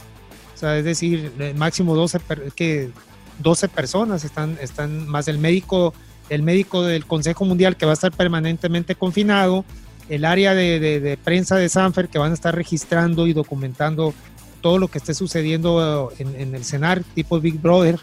O 0.54 0.58
sea, 0.58 0.76
es 0.76 0.84
decir, 0.84 1.32
máximo 1.54 1.94
12, 1.94 2.18
que 2.56 2.90
12 3.38 3.68
personas 3.68 4.25
están, 4.25 4.58
están 4.60 5.06
más 5.06 5.28
el 5.28 5.38
médico, 5.38 5.94
el 6.30 6.42
médico 6.42 6.82
del 6.82 7.06
Consejo 7.06 7.44
Mundial 7.44 7.76
que 7.76 7.87
va 7.87 7.92
a 7.92 7.94
estar 7.94 8.10
permanentemente 8.10 8.96
confinado, 8.96 9.64
el 10.08 10.25
área 10.25 10.54
de, 10.54 11.18
prensa 11.22 11.56
de 11.56 11.68
Sanfer 11.68 12.08
que 12.08 12.18
van 12.18 12.32
a 12.32 12.34
estar 12.34 12.54
registrando 12.54 13.26
y 13.26 13.32
documentando 13.32 14.14
todo 14.60 14.78
lo 14.78 14.88
que 14.88 14.98
esté 14.98 15.14
sucediendo 15.14 16.12
en, 16.18 16.54
el 16.54 16.64
CENAR, 16.64 17.04
tipo 17.14 17.38
Big 17.40 17.60
Brother, 17.60 18.00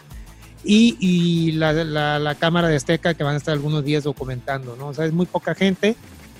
y, 0.66 1.52
la, 1.52 2.34
Cámara 2.38 2.68
de 2.68 2.76
Azteca 2.76 3.14
que 3.14 3.22
van 3.22 3.34
a 3.34 3.38
estar 3.38 3.52
algunos 3.52 3.84
días 3.84 4.04
documentando, 4.04 4.76
¿no? 4.76 4.88
O 4.88 4.94
sea, 4.94 5.04
es 5.04 5.12
muy 5.12 5.26
poca 5.26 5.54
gente 5.54 5.96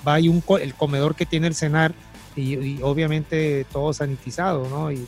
va 0.06 0.14
hay 0.14 0.28
un, 0.28 0.42
el 0.60 0.74
comedor 0.74 1.14
que 1.14 1.26
tiene 1.26 1.48
el 1.48 1.54
cenar 1.54 1.92
y, 2.34 2.80
obviamente 2.82 3.66
todo 3.72 3.92
sanitizado, 3.92 4.68
¿no? 4.68 4.92
Y, 4.92 5.06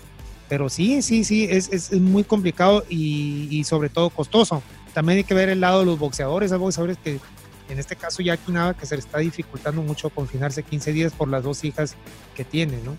pero 0.49 0.69
sí, 0.69 1.03
sí, 1.03 1.25
sí, 1.25 1.47
es, 1.51 1.69
es, 1.71 1.93
muy 1.93 2.25
complicado 2.25 2.85
y, 2.89 3.49
y, 3.51 3.65
sobre 3.65 3.91
todo 3.91 4.11
costoso. 4.11 4.63
También 4.95 5.19
hay 5.19 5.25
que 5.25 5.35
ver 5.35 5.51
el 5.51 5.61
lado 5.61 5.81
de 5.81 5.87
los 5.87 5.99
boxeadores, 5.99 6.53
hay 6.53 6.59
boxeadores 6.59 6.97
que 6.97 7.21
en 7.69 7.79
este 7.79 7.97
caso 7.97 8.23
ya 8.23 8.33
aquí 8.33 8.51
nada 8.51 8.75
que 8.75 8.87
se 8.87 8.95
le 8.97 9.01
está 9.01 9.19
dificultando 9.19 9.83
mucho 9.83 10.09
confinarse 10.09 10.63
15 10.63 10.93
días 10.93 11.13
por 11.13 11.29
las 11.29 11.43
dos 11.43 11.65
hijas 11.65 11.97
que 12.35 12.45
tiene, 12.45 12.79
¿no? 12.83 12.97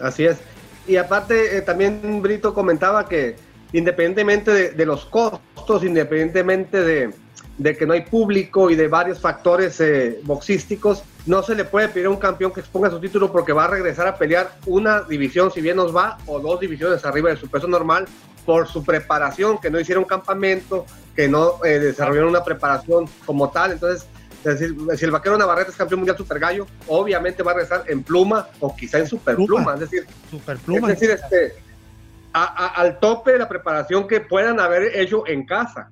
Así 0.00 0.24
es. 0.24 0.38
Y 0.86 0.96
aparte, 0.96 1.58
eh, 1.58 1.60
también 1.60 2.22
Brito 2.22 2.54
comentaba 2.54 3.08
que 3.08 3.36
independientemente 3.72 4.52
de, 4.52 4.70
de 4.70 4.86
los 4.86 5.04
costos, 5.06 5.84
independientemente 5.84 6.82
de, 6.82 7.10
de 7.58 7.76
que 7.76 7.86
no 7.86 7.92
hay 7.92 8.02
público 8.02 8.70
y 8.70 8.76
de 8.76 8.88
varios 8.88 9.20
factores 9.20 9.80
eh, 9.80 10.20
boxísticos, 10.22 11.02
no 11.26 11.42
se 11.42 11.54
le 11.54 11.64
puede 11.64 11.88
pedir 11.88 12.06
a 12.06 12.10
un 12.10 12.16
campeón 12.16 12.52
que 12.52 12.60
exponga 12.60 12.88
su 12.88 13.00
título 13.00 13.30
porque 13.30 13.52
va 13.52 13.64
a 13.64 13.68
regresar 13.68 14.06
a 14.06 14.16
pelear 14.16 14.52
una 14.66 15.02
división, 15.02 15.50
si 15.50 15.60
bien 15.60 15.76
nos 15.76 15.94
va, 15.94 16.18
o 16.26 16.40
dos 16.40 16.60
divisiones 16.60 17.04
arriba 17.04 17.30
de 17.30 17.36
su 17.36 17.48
peso 17.48 17.66
normal, 17.66 18.06
por 18.46 18.66
su 18.66 18.82
preparación, 18.82 19.58
que 19.58 19.70
no 19.70 19.78
hicieron 19.78 20.04
campamento, 20.04 20.86
que 21.14 21.28
no 21.28 21.62
eh, 21.64 21.78
desarrollaron 21.78 22.30
una 22.30 22.42
preparación 22.42 23.06
como 23.26 23.50
tal. 23.50 23.72
Entonces, 23.72 24.06
es 24.42 24.58
decir, 24.58 24.74
si 24.96 25.04
el 25.04 25.10
vaquero 25.10 25.36
Navarrete 25.36 25.72
es 25.72 25.76
campeón 25.76 26.00
mundial 26.00 26.16
super 26.16 26.38
gallo, 26.38 26.66
obviamente 26.86 27.42
va 27.42 27.50
a 27.50 27.54
regresar 27.54 27.84
en 27.88 28.02
pluma 28.02 28.48
o 28.60 28.74
quizá 28.74 29.00
en 29.00 29.06
super 29.06 29.36
pluma. 29.36 29.74
Es 29.74 29.80
decir, 29.80 30.06
pluma. 30.64 30.92
Es 30.92 30.98
decir 30.98 31.10
este, 31.10 31.56
al 32.32 33.00
tope 33.00 33.32
de 33.32 33.38
la 33.38 33.48
preparación 33.48 34.06
que 34.06 34.20
puedan 34.20 34.60
haber 34.60 34.96
hecho 34.98 35.26
en 35.26 35.46
casa 35.46 35.90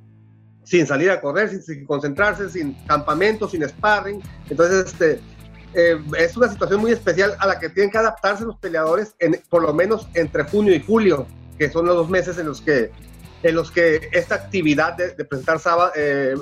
sin 0.66 0.84
salir 0.84 1.10
a 1.12 1.20
correr, 1.20 1.48
sin, 1.62 1.86
concentrarse, 1.86 2.50
sin 2.50 2.74
campamento, 2.86 3.48
sin 3.48 3.66
sparring. 3.66 4.20
Entonces, 4.50 4.86
este, 4.86 5.20
eh, 5.74 5.96
es 6.18 6.36
una 6.36 6.48
situación 6.48 6.80
muy 6.80 6.90
especial 6.90 7.36
a 7.38 7.46
la 7.46 7.60
que 7.60 7.68
tienen 7.68 7.90
que 7.90 7.98
adaptarse 7.98 8.44
los 8.44 8.56
peleadores, 8.56 9.14
por 9.48 9.62
lo 9.62 9.72
menos 9.72 10.08
entre 10.14 10.42
junio 10.42 10.74
y 10.74 10.82
julio, 10.82 11.26
que 11.56 11.70
son 11.70 11.86
los 11.86 11.94
dos 11.94 12.10
meses 12.10 12.36
en 12.38 12.46
los 12.46 12.60
que, 12.60 12.90
en 13.44 13.54
los 13.54 13.70
que 13.70 14.08
esta 14.12 14.34
actividad 14.34 14.94
de, 14.94 15.24
presentar 15.24 15.60
sábado, 15.60 15.92
eh, 15.94 16.34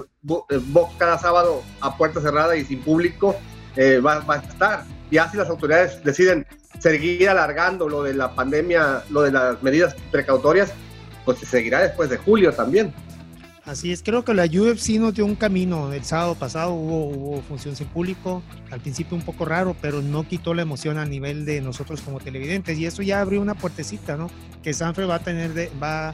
eh, 0.48 0.60
cada 0.96 1.18
sábado 1.18 1.62
a 1.82 1.94
puerta 1.98 2.22
cerrada 2.22 2.56
y 2.56 2.64
sin 2.64 2.80
público 2.80 3.36
va, 3.76 4.20
va, 4.20 4.34
a 4.36 4.38
estar. 4.38 4.84
Y 5.10 5.18
así 5.18 5.36
las 5.36 5.50
autoridades 5.50 6.02
deciden 6.02 6.46
seguir 6.84 7.30
alargando 7.30 7.88
lo 7.88 8.02
de 8.02 8.12
la 8.12 8.34
pandemia, 8.34 9.04
lo 9.08 9.22
de 9.22 9.32
las 9.32 9.62
medidas 9.62 9.96
precautorias, 10.10 10.70
pues 11.24 11.38
se 11.38 11.46
seguirá 11.46 11.80
después 11.80 12.10
de 12.10 12.18
julio 12.18 12.52
también. 12.52 12.92
Así 13.64 13.90
es, 13.90 14.02
creo 14.02 14.22
que 14.22 14.34
la 14.34 14.44
UFC 14.44 15.00
nos 15.00 15.14
dio 15.14 15.24
un 15.24 15.34
camino. 15.34 15.90
El 15.94 16.04
sábado 16.04 16.34
pasado 16.34 16.74
hubo, 16.74 17.40
función 17.48 17.74
sin 17.74 17.86
público, 17.86 18.42
al 18.70 18.80
principio 18.80 19.16
un 19.16 19.22
poco 19.22 19.46
raro, 19.46 19.74
pero 19.80 20.02
no 20.02 20.28
quitó 20.28 20.52
la 20.52 20.60
emoción 20.60 20.98
a 20.98 21.06
nivel 21.06 21.46
de 21.46 21.62
nosotros 21.62 22.02
como 22.02 22.20
televidentes. 22.20 22.76
Y 22.76 22.84
eso 22.84 23.00
ya 23.00 23.22
abrió 23.22 23.40
una 23.40 23.54
puertecita, 23.54 24.18
¿no? 24.18 24.28
Que 24.62 24.74
Sanfre 24.74 25.06
va 25.06 25.14
a 25.14 25.20
tener, 25.20 25.54
de, 25.54 25.70
va, 25.82 26.12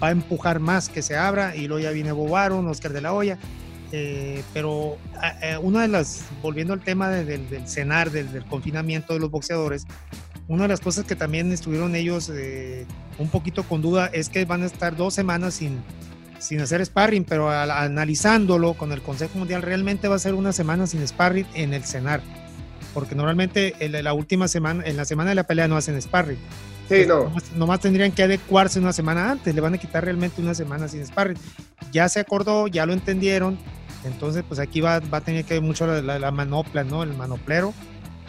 va 0.00 0.06
a 0.06 0.10
empujar 0.12 0.60
más 0.60 0.88
que 0.88 1.02
se 1.02 1.16
abra. 1.16 1.56
Y 1.56 1.66
luego 1.66 1.82
ya 1.82 1.90
viene 1.90 2.12
Bobaron, 2.12 2.68
Oscar 2.68 2.92
de 2.92 3.00
la 3.00 3.12
Hoya. 3.12 3.38
Eh, 3.92 4.42
pero 4.54 4.96
una 5.60 5.82
de 5.82 5.88
las, 5.88 6.24
volviendo 6.40 6.72
al 6.72 6.80
tema 6.80 7.10
del, 7.10 7.46
cenar, 7.68 8.10
del, 8.10 8.44
confinamiento 8.46 9.12
de 9.12 9.20
los 9.20 9.30
boxeadores, 9.30 9.86
una 10.48 10.62
de 10.62 10.68
las 10.68 10.80
cosas 10.80 11.04
que 11.04 11.14
también 11.14 11.52
estuvieron 11.52 11.94
ellos 11.94 12.30
eh, 12.34 12.86
un 13.18 13.28
poquito 13.28 13.62
con 13.64 13.82
duda 13.82 14.06
es 14.06 14.28
que 14.28 14.44
van 14.44 14.62
a 14.62 14.66
estar 14.66 14.96
dos 14.96 15.14
semanas 15.14 15.54
sin 15.54 15.82
sin 16.42 16.60
hacer 16.60 16.84
sparring, 16.84 17.24
pero 17.24 17.50
analizándolo 17.50 18.74
con 18.74 18.92
el 18.92 19.00
Consejo 19.00 19.38
Mundial, 19.38 19.62
realmente 19.62 20.08
va 20.08 20.16
a 20.16 20.18
ser 20.18 20.34
una 20.34 20.52
semana 20.52 20.86
sin 20.86 21.06
sparring 21.06 21.46
en 21.54 21.72
el 21.72 21.84
cenar. 21.84 22.20
Porque 22.92 23.14
normalmente 23.14 23.74
en 23.78 24.04
la 24.04 24.12
última 24.12 24.48
semana, 24.48 24.82
en 24.84 24.96
la 24.96 25.04
semana 25.04 25.30
de 25.30 25.36
la 25.36 25.44
pelea 25.44 25.68
no 25.68 25.76
hacen 25.76 26.00
sparring. 26.02 26.38
Sí, 26.88 27.06
no. 27.06 27.32
Nomás, 27.56 27.80
tendrían 27.80 28.12
que 28.12 28.24
adecuarse 28.24 28.78
una 28.78 28.92
semana 28.92 29.30
antes, 29.30 29.54
le 29.54 29.60
van 29.60 29.74
a 29.74 29.78
quitar 29.78 30.04
realmente 30.04 30.42
una 30.42 30.52
semana 30.52 30.88
sin 30.88 31.06
sparring. 31.06 31.38
Ya 31.92 32.08
se 32.08 32.20
acordó, 32.20 32.66
ya 32.66 32.84
lo 32.86 32.92
entendieron, 32.92 33.56
entonces 34.04 34.44
pues 34.46 34.60
aquí 34.60 34.80
va, 34.80 35.00
va 35.00 35.18
a 35.18 35.20
tener 35.20 35.44
que 35.44 35.54
ver 35.54 35.62
mucho 35.62 35.86
la, 35.86 36.30
manopla, 36.30 36.84
¿no? 36.84 37.02
El 37.02 37.14
manoplero 37.14 37.72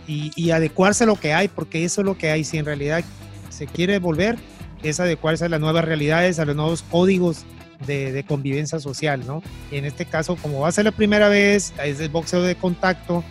y, 0.07 0.31
y, 0.35 0.51
adecuarse 0.51 1.05
a 1.05 1.07
lo 1.07 1.15
que 1.15 1.33
hay, 1.33 1.47
porque 1.47 1.85
eso 1.85 2.01
es 2.01 2.05
lo 2.05 2.17
que 2.17 2.29
hay. 2.29 2.43
Si 2.43 2.57
en 2.57 2.65
realidad 2.65 3.03
se 3.49 3.67
quiere 3.67 3.99
volver, 3.99 4.37
es 4.83 4.99
adecuarse 4.99 5.45
a 5.45 5.49
las 5.49 5.59
nuevas 5.59 5.85
realidades, 5.85 6.39
a 6.39 6.45
los 6.45 6.55
nuevos 6.55 6.83
códigos 6.83 7.45
de, 7.85 8.23
convivencia 8.27 8.79
social, 8.79 9.25
¿no? 9.25 9.41
Y 9.71 9.77
en 9.77 9.85
este 9.85 10.05
caso, 10.05 10.35
como 10.35 10.61
va 10.61 10.69
a 10.69 10.71
ser 10.71 10.85
la 10.85 10.91
primera 10.91 11.29
vez, 11.29 11.73
es 11.83 11.99
el 11.99 12.09
boxeo 12.09 12.41
de 12.41 12.55
contacto, 12.55 13.23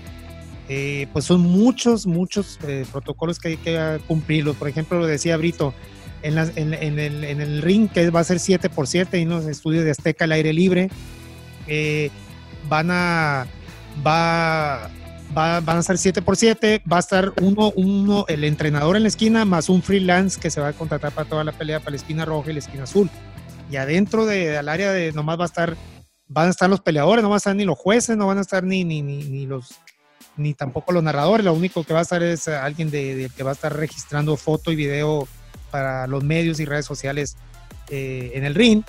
eh, 0.68 1.06
pues 1.12 1.24
son 1.24 1.40
muchos, 1.40 2.06
muchos 2.06 2.58
eh, 2.66 2.84
protocolos 2.90 3.38
que 3.38 3.48
hay 3.48 3.56
que 3.56 4.00
cumplirlos. 4.06 4.56
Por 4.56 4.68
ejemplo, 4.68 4.98
lo 4.98 5.06
decía 5.06 5.36
Brito, 5.36 5.74
en, 6.22 6.38
en, 6.38 6.74
el, 6.98 7.24
en, 7.24 7.40
el, 7.40 7.62
ring 7.62 7.88
que 7.88 8.08
va 8.10 8.20
a 8.20 8.24
ser 8.24 8.38
7 8.38 8.70
por 8.70 8.86
7 8.86 9.18
y 9.18 9.24
los 9.24 9.46
estudios 9.46 9.84
de 9.84 9.90
Azteca 9.90 10.24
al 10.24 10.32
aire 10.32 10.52
libre, 10.52 10.88
eh, 11.66 12.10
van 12.68 12.90
a... 12.90 13.46
Va, 14.06 14.90
van 15.34 15.68
a 15.68 15.82
ser 15.82 15.96
7 15.96 16.20
por 16.20 16.36
7 16.36 16.82
va 16.90 16.98
a 16.98 17.00
estar 17.00 17.32
uno, 17.40 17.72
uno, 17.74 18.26
el 18.28 18.44
entrenador 18.44 18.96
en 18.96 19.02
la 19.02 19.08
esquina, 19.08 19.46
más 19.46 19.70
un 19.70 19.82
freelance 19.82 20.38
que 20.38 20.50
se 20.50 20.60
va 20.60 20.68
a 20.68 20.72
contratar 20.74 21.12
para 21.12 21.26
toda 21.28 21.42
la 21.42 21.52
pelea, 21.52 21.78
para 21.78 21.92
la 21.92 21.96
esquina 21.96 22.26
roja 22.26 22.50
y 22.50 22.52
la 22.52 22.58
esquina 22.58 22.84
azul 22.84 23.08
y 23.72 23.76
adentro 23.78 24.26
del 24.26 24.68
área 24.68 24.92
de 24.92 25.12
nomás 25.12 25.38
va 25.38 25.44
a 25.44 25.46
estar, 25.46 25.76
van 26.28 26.48
a 26.48 26.50
estar 26.50 26.68
los 26.68 26.80
peleadores, 26.80 27.22
no 27.22 27.30
van 27.30 27.36
a 27.36 27.38
estar 27.38 27.56
ni 27.56 27.64
los 27.64 27.78
jueces, 27.78 28.18
no 28.18 28.26
van 28.26 28.36
a 28.36 28.42
estar 28.42 28.62
ni, 28.64 28.84
ni, 28.84 29.00
ni, 29.00 29.46
los 29.46 29.80
ni 30.36 30.52
tampoco 30.52 30.92
los 30.92 31.02
narradores, 31.02 31.46
lo 31.46 31.54
único 31.54 31.82
que 31.82 31.94
va 31.94 32.00
a 32.00 32.02
estar 32.02 32.22
es 32.22 32.48
alguien 32.48 32.90
de, 32.90 33.30
que 33.34 33.42
va 33.42 33.50
a 33.50 33.54
estar 33.54 33.74
registrando 33.74 34.36
foto 34.36 34.70
y 34.72 34.76
video 34.76 35.26
para 35.70 36.06
los 36.06 36.22
medios 36.22 36.60
y 36.60 36.66
redes 36.66 36.84
sociales 36.84 37.36
eh, 37.88 38.32
en 38.34 38.44
el 38.44 38.54
ring. 38.54 38.82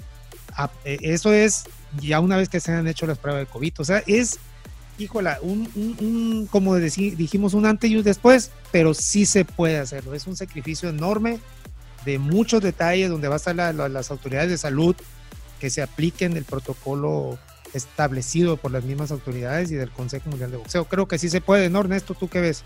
Ah, 0.54 0.70
eh, 0.84 0.98
eso 1.02 1.32
es 1.32 1.64
ya 2.00 2.20
una 2.20 2.38
vez 2.38 2.50
que 2.50 2.60
se 2.60 2.72
han 2.72 2.88
hecho 2.88 3.06
las 3.06 3.18
pruebas 3.18 3.42
de 3.42 3.52
COVID. 3.52 3.74
O 3.80 3.84
sea, 3.86 4.04
es, 4.08 4.40
híjola, 4.98 5.40
un, 5.42 5.70
un 5.76 6.48
como 6.50 6.76
dijimos, 6.78 7.54
un 7.54 7.66
antes 7.66 7.90
y 7.90 7.98
un 7.98 8.04
después, 8.04 8.52
pero 8.72 8.94
sí 8.94 9.26
se 9.26 9.46
puede 9.46 9.78
hacerlo. 9.78 10.14
Es 10.14 10.28
un 10.28 10.36
sacrificio 10.36 10.90
enorme 10.90 11.40
de 12.06 12.20
muchos 12.20 12.62
detalles 12.62 13.10
donde 13.10 13.28
va 13.28 13.36
a 13.36 13.38
estar 13.38 13.56
las 13.56 14.12
autoridades 14.12 14.50
de 14.50 14.58
salud 14.58 14.96
que 15.60 15.70
se 15.70 15.82
apliquen 15.82 16.36
el 16.36 16.44
protocolo 16.44 17.40
establecido 17.74 18.58
por 18.58 18.72
las 18.72 18.84
mismas 18.84 19.12
autoridades 19.12 19.72
y 19.72 19.76
del 19.76 19.90
Consejo 19.90 20.30
Mundial 20.30 20.52
de 20.52 20.58
Boxeo. 20.58 20.86
Creo 20.86 21.08
que 21.08 21.18
sí 21.18 21.30
se 21.30 21.42
puede, 21.42 21.70
¿no, 21.70 21.80
Ernesto? 21.80 22.14
¿Tú 22.14 22.28
qué 22.28 22.42
ves? 22.42 22.64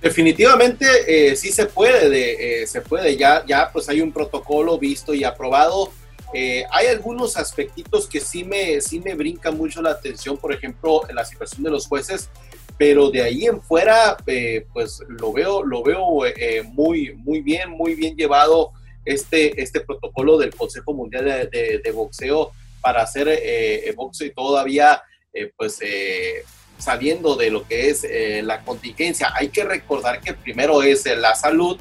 definitivamente 0.00 0.86
eh, 1.06 1.36
sí 1.36 1.52
se 1.52 1.66
puede, 1.66 2.08
de, 2.08 2.62
eh, 2.62 2.66
se 2.66 2.80
puede, 2.80 3.16
ya, 3.16 3.44
ya 3.46 3.70
pues 3.70 3.88
hay 3.88 4.00
un 4.00 4.12
protocolo 4.12 4.78
visto 4.78 5.14
y 5.14 5.24
aprobado. 5.24 5.92
Eh, 6.32 6.64
hay 6.70 6.86
algunos 6.86 7.36
aspectitos 7.36 8.06
que 8.06 8.20
sí 8.20 8.44
me, 8.44 8.80
sí 8.80 9.00
me 9.00 9.14
brincan 9.14 9.56
mucho 9.56 9.82
la 9.82 9.90
atención, 9.90 10.36
por 10.36 10.52
ejemplo, 10.52 11.08
en 11.08 11.16
la 11.16 11.24
situación 11.24 11.62
de 11.62 11.70
los 11.70 11.86
jueces, 11.86 12.30
pero 12.78 13.10
de 13.10 13.22
ahí 13.22 13.46
en 13.46 13.60
fuera, 13.60 14.16
eh, 14.26 14.66
pues 14.72 15.02
lo 15.08 15.32
veo, 15.32 15.62
lo 15.62 15.82
veo 15.82 16.24
eh, 16.26 16.62
muy, 16.62 17.14
muy 17.14 17.40
bien, 17.40 17.70
muy 17.70 17.94
bien 17.94 18.16
llevado 18.16 18.72
este, 19.04 19.60
este 19.60 19.80
protocolo 19.80 20.38
del 20.38 20.54
Consejo 20.54 20.92
Mundial 20.92 21.50
de, 21.50 21.92
Boxeo 21.92 22.52
para 22.80 23.02
hacer 23.02 23.28
eh, 23.28 23.92
boxeo 23.96 24.26
y 24.26 24.30
todavía 24.30 25.02
eh, 25.32 25.52
pues 25.56 25.78
eh, 25.82 26.44
saliendo 26.78 27.36
de 27.36 27.50
lo 27.50 27.66
que 27.66 27.90
es 27.90 28.06
la 28.42 28.62
contingencia. 28.62 29.32
Hay 29.34 29.48
que 29.48 29.64
recordar 29.64 30.20
que 30.20 30.32
primero 30.32 30.82
es 30.82 31.04
la 31.04 31.34
salud 31.34 31.78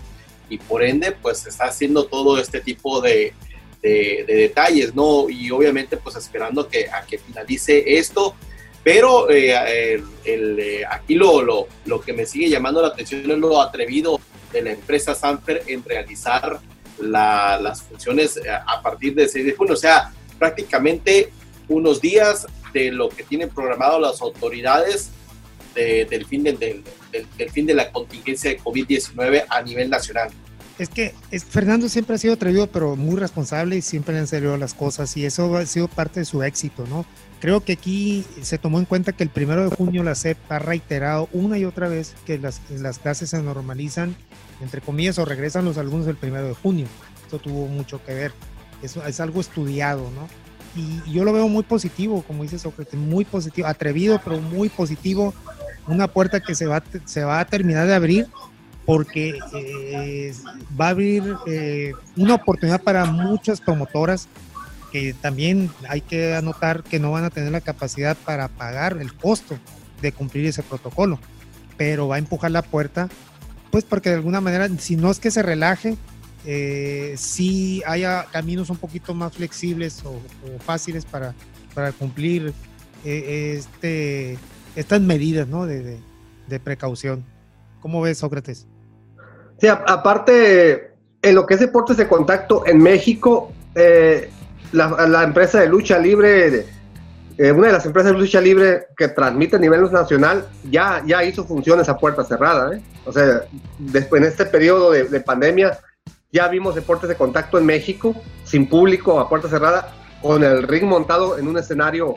y 0.49 0.57
por 0.57 0.83
ende 0.83 1.13
pues 1.13 1.45
está 1.45 1.65
haciendo 1.65 2.05
todo 2.05 2.37
este 2.37 2.59
tipo 2.59 2.99
de, 2.99 3.33
de, 3.81 4.25
detalles, 4.27 4.93
¿no? 4.93 5.29
Y 5.29 5.51
obviamente 5.51 5.97
pues 5.97 6.15
esperando 6.15 6.67
que, 6.67 6.89
a 6.89 7.05
que 7.05 7.17
finalice 7.17 7.97
esto. 7.97 8.35
Pero 8.83 9.29
el, 9.29 10.03
aquí 10.89 11.15
lo, 11.15 11.41
lo, 11.41 11.67
lo 11.85 12.01
que 12.01 12.13
me 12.13 12.25
sigue 12.25 12.49
llamando 12.49 12.81
la 12.81 12.87
atención 12.89 13.29
es 13.29 13.37
lo 13.37 13.61
atrevido 13.61 14.19
de 14.51 14.61
la 14.61 14.71
empresa 14.71 15.13
Sanfer 15.13 15.63
en 15.67 15.83
realizar 15.83 16.59
las 17.01 17.83
funciones 17.83 18.37
eh, 18.37 18.49
a 18.49 18.81
partir 18.81 19.15
del 19.15 19.29
6 19.29 19.45
de 19.45 19.53
junio, 19.53 19.73
o 19.73 19.77
sea, 19.77 20.11
prácticamente 20.37 21.31
unos 21.67 22.01
días 22.01 22.45
de 22.73 22.91
lo 22.91 23.09
que 23.09 23.23
tienen 23.23 23.49
programado 23.49 23.99
las 23.99 24.21
autoridades 24.21 25.11
del, 25.75 26.25
fin 26.25 26.43
del, 26.43 26.59
del, 26.59 27.49
fin 27.51 27.65
de 27.65 27.73
la 27.73 27.89
contingencia 27.89 28.49
de 28.49 28.59
COVID-19 28.59 29.45
a 29.47 29.61
nivel 29.61 29.89
nacional. 29.89 30.29
Es 30.79 30.89
que 30.89 31.13
es, 31.29 31.43
Fernando 31.43 31.89
siempre 31.89 32.15
ha 32.15 32.17
sido 32.17 32.33
atrevido, 32.33 32.67
pero 32.67 32.95
muy 32.95 33.17
responsable 33.17 33.75
y 33.75 33.81
siempre 33.81 34.13
le 34.13 34.21
han 34.21 34.27
salido 34.27 34.57
las 34.57 34.73
cosas 34.73 35.15
y 35.17 35.25
eso 35.25 35.55
ha 35.57 35.65
sido 35.65 35.87
parte 35.87 36.21
de 36.21 36.25
su 36.25 36.41
éxito, 36.41 36.87
¿no? 36.87 37.05
Creo 37.39 37.61
que 37.61 37.73
aquí 37.73 38.25
se 38.41 38.57
tomó 38.57 38.79
en 38.79 38.85
cuenta 38.85 39.11
que 39.11 39.23
el 39.23 39.29
primero 39.29 39.69
de 39.69 39.75
junio 39.75 40.03
la 40.03 40.15
SEP 40.15 40.37
ha 40.49 40.59
reiterado 40.59 41.29
una 41.31 41.57
y 41.57 41.65
otra 41.65 41.87
vez 41.87 42.15
que 42.25 42.37
las, 42.37 42.61
las 42.69 42.97
clases 42.99 43.29
se 43.29 43.41
normalizan 43.41 44.15
entre 44.61 44.81
comillas, 44.81 45.17
o 45.19 45.25
regresan 45.25 45.65
los 45.65 45.77
alumnos 45.77 46.07
el 46.07 46.15
primero 46.15 46.47
de 46.47 46.53
junio. 46.53 46.87
Esto 47.23 47.39
tuvo 47.39 47.67
mucho 47.67 48.03
que 48.03 48.13
ver. 48.13 48.33
Eso 48.81 49.05
es 49.05 49.19
algo 49.19 49.41
estudiado, 49.41 50.09
¿no? 50.11 50.27
Y, 50.75 51.11
yo 51.11 51.23
lo 51.23 51.33
veo 51.33 51.47
muy 51.47 51.63
positivo, 51.63 52.23
como 52.23 52.43
dice 52.43 52.59
Sócrates, 52.59 52.99
muy 52.99 53.25
positivo, 53.25 53.67
atrevido, 53.67 54.21
pero 54.23 54.39
muy 54.39 54.69
positivo. 54.69 55.33
Una 55.87 56.07
puerta 56.07 56.39
que 56.39 56.55
se 56.55 56.67
va, 56.67 56.83
se 57.05 57.23
va 57.23 57.39
a 57.39 57.45
terminar 57.45 57.87
de 57.87 57.95
abrir 57.95 58.27
porque 58.89 59.37
eh, 59.53 60.33
va 60.79 60.87
a 60.87 60.89
abrir 60.89 61.35
eh, 61.45 61.93
una 62.17 62.33
oportunidad 62.33 62.81
para 62.81 63.05
muchas 63.05 63.61
promotoras 63.61 64.27
que 64.91 65.13
también 65.13 65.69
hay 65.87 66.01
que 66.01 66.33
anotar 66.33 66.81
que 66.81 66.97
no 66.97 67.11
van 67.11 67.23
a 67.23 67.29
tener 67.29 67.51
la 67.51 67.61
capacidad 67.61 68.17
para 68.17 68.47
pagar 68.47 68.97
el 68.99 69.13
costo 69.13 69.59
de 70.01 70.11
cumplir 70.11 70.47
ese 70.47 70.63
protocolo, 70.63 71.19
pero 71.77 72.07
va 72.07 72.15
a 72.15 72.17
empujar 72.17 72.49
la 72.49 72.63
puerta 72.63 73.09
pues 73.69 73.83
porque 73.83 74.09
de 74.09 74.15
alguna 74.15 74.41
manera, 74.41 74.67
si 74.79 74.95
no 74.95 75.11
es 75.11 75.19
que 75.19 75.29
se 75.29 75.43
relaje, 75.43 75.95
eh, 76.47 77.13
si 77.15 77.83
haya 77.85 78.25
caminos 78.31 78.71
un 78.71 78.77
poquito 78.77 79.13
más 79.13 79.33
flexibles 79.33 80.03
o, 80.03 80.19
fáciles 80.65 81.05
para, 81.05 81.35
para 81.75 81.91
cumplir 81.91 82.55
eh, 83.05 83.53
este, 83.55 84.39
estas 84.75 84.99
medidas 84.99 85.47
¿no? 85.47 85.67
de, 85.67 85.99
de, 86.47 86.59
precaución. 86.59 87.23
¿Cómo 87.81 88.01
ves, 88.01 88.17
Sócrates? 88.17 88.65
Sí, 89.59 89.67
aparte, 89.67 90.91
en 91.21 91.35
lo 91.35 91.45
que 91.45 91.55
es 91.55 91.59
deportes 91.59 91.97
de 91.97 92.07
contacto 92.07 92.63
en 92.65 92.81
México, 92.81 93.51
eh, 93.75 94.29
la, 94.71 95.23
empresa 95.23 95.59
de 95.59 95.67
lucha 95.67 95.97
libre 95.97 96.65
eh, 97.39 97.53
una 97.53 97.67
de 97.67 97.73
las 97.73 97.85
empresas 97.85 98.11
de 98.11 98.17
lucha 98.17 98.41
libre 98.41 98.87
que 98.97 99.07
transmite 99.07 99.55
a 99.55 99.59
nivel 99.59 99.89
nacional 99.93 100.45
ya, 100.69 101.01
ya 101.05 101.23
hizo 101.23 101.45
funciones 101.45 101.87
a 101.87 101.97
puerta 101.97 102.25
cerrada. 102.25 102.75
¿eh? 102.75 102.81
O 103.05 103.13
sea, 103.13 103.43
después 103.77 104.21
en 104.21 104.27
este 104.27 104.45
periodo 104.45 104.91
de, 104.91 105.19
pandemia 105.21 105.79
ya 106.33 106.49
vimos 106.49 106.75
deportes 106.75 107.07
de 107.07 107.15
contacto 107.15 107.57
en 107.57 107.65
México, 107.65 108.13
sin 108.43 108.67
público, 108.67 109.21
a 109.21 109.29
puerta 109.29 109.47
cerrada, 109.47 109.93
con 110.21 110.43
el 110.43 110.63
ring 110.63 110.83
montado 110.83 111.37
en 111.37 111.47
un 111.47 111.57
escenario 111.57 112.15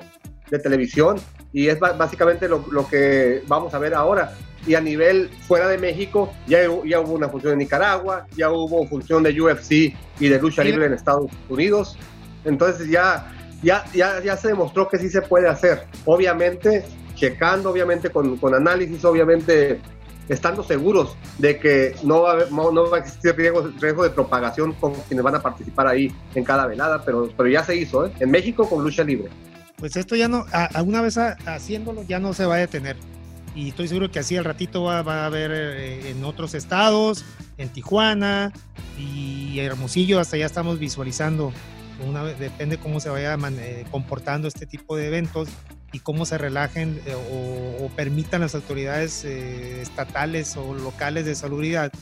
de 0.50 0.58
televisión. 0.58 1.18
Y 1.52 1.68
es 1.68 1.78
básicamente 1.78 2.48
lo, 2.48 2.64
lo 2.72 2.88
que 2.88 3.44
vamos 3.46 3.74
a 3.74 3.78
ver 3.78 3.94
ahora. 3.94 4.32
Y 4.66 4.74
a 4.74 4.80
nivel 4.80 5.28
fuera 5.48 5.68
de 5.68 5.78
México, 5.78 6.32
ya, 6.46 6.60
ya 6.84 7.00
hubo 7.00 7.14
una 7.14 7.28
función 7.28 7.54
en 7.54 7.58
Nicaragua, 7.60 8.26
ya 8.36 8.50
hubo 8.50 8.86
función 8.86 9.22
de 9.22 9.40
UFC 9.40 9.72
y 10.20 10.28
de 10.28 10.38
lucha 10.40 10.62
libre 10.62 10.86
en 10.86 10.92
Estados 10.92 11.30
Unidos. 11.48 11.98
Entonces 12.44 12.88
ya 12.88 13.32
ya, 13.62 13.84
ya, 13.94 14.36
se 14.36 14.48
demostró 14.48 14.88
que 14.88 14.98
sí 14.98 15.08
se 15.08 15.22
puede 15.22 15.48
hacer. 15.48 15.86
Obviamente, 16.04 16.84
checando, 17.14 17.70
obviamente 17.70 18.10
con, 18.10 18.36
con 18.36 18.54
análisis, 18.54 19.04
obviamente 19.04 19.80
estando 20.28 20.62
seguros 20.62 21.16
de 21.38 21.58
que 21.58 21.94
no 22.04 22.22
va 22.22 22.32
a, 22.32 22.46
no, 22.50 22.90
va 22.90 22.98
a 22.98 23.00
existir 23.00 23.34
riesgo, 23.36 23.70
riesgo, 23.80 24.04
de 24.04 24.10
propagación 24.10 24.72
con 24.74 24.94
quienes 24.94 25.22
van 25.22 25.34
a 25.34 25.42
participar 25.42 25.86
ahí 25.88 26.12
en 26.34 26.44
cada 26.44 26.66
velada, 26.66 27.04
pero, 27.04 27.28
pero 27.36 27.48
ya 27.48 27.64
se 27.64 27.76
hizo, 27.76 28.06
¿eh? 28.06 28.12
en 28.20 28.30
México 28.30 28.68
con 28.68 28.82
lucha 28.82 29.04
libre. 29.04 29.30
Pues 29.76 29.96
esto 29.96 30.14
ya 30.14 30.28
no, 30.28 30.46
alguna 30.52 31.02
vez 31.02 31.18
haciéndolo 31.18 32.02
ya 32.04 32.20
no 32.20 32.34
se 32.34 32.46
va 32.46 32.54
a 32.54 32.58
detener. 32.58 32.96
Y 33.54 33.68
estoy 33.68 33.88
seguro 33.88 34.10
que 34.10 34.18
así 34.18 34.36
al 34.36 34.44
ratito 34.44 34.84
va, 34.84 35.02
va 35.02 35.22
a 35.22 35.26
haber 35.26 35.50
eh, 35.52 36.10
en 36.10 36.24
otros 36.24 36.54
estados, 36.54 37.24
en 37.58 37.68
Tijuana 37.68 38.52
y 38.98 39.58
Hermosillo, 39.58 40.20
hasta 40.20 40.36
ya 40.36 40.46
estamos 40.46 40.78
visualizando 40.78 41.52
una, 42.06 42.24
depende 42.24 42.78
cómo 42.78 43.00
se 43.00 43.08
vaya 43.08 43.36
eh, 43.36 43.84
comportando 43.90 44.48
este 44.48 44.66
tipo 44.66 44.96
de 44.96 45.08
eventos 45.08 45.48
y 45.92 46.00
cómo 46.00 46.24
se 46.24 46.38
relajen 46.38 47.00
eh, 47.06 47.14
o, 47.80 47.88
permitan 47.94 48.40
las 48.40 48.54
autoridades 48.54 49.24
eh, 49.24 49.82
estatales 49.82 50.56
o 50.56 50.74
locales 50.74 51.26
de 51.26 51.34
salubridad 51.34 51.92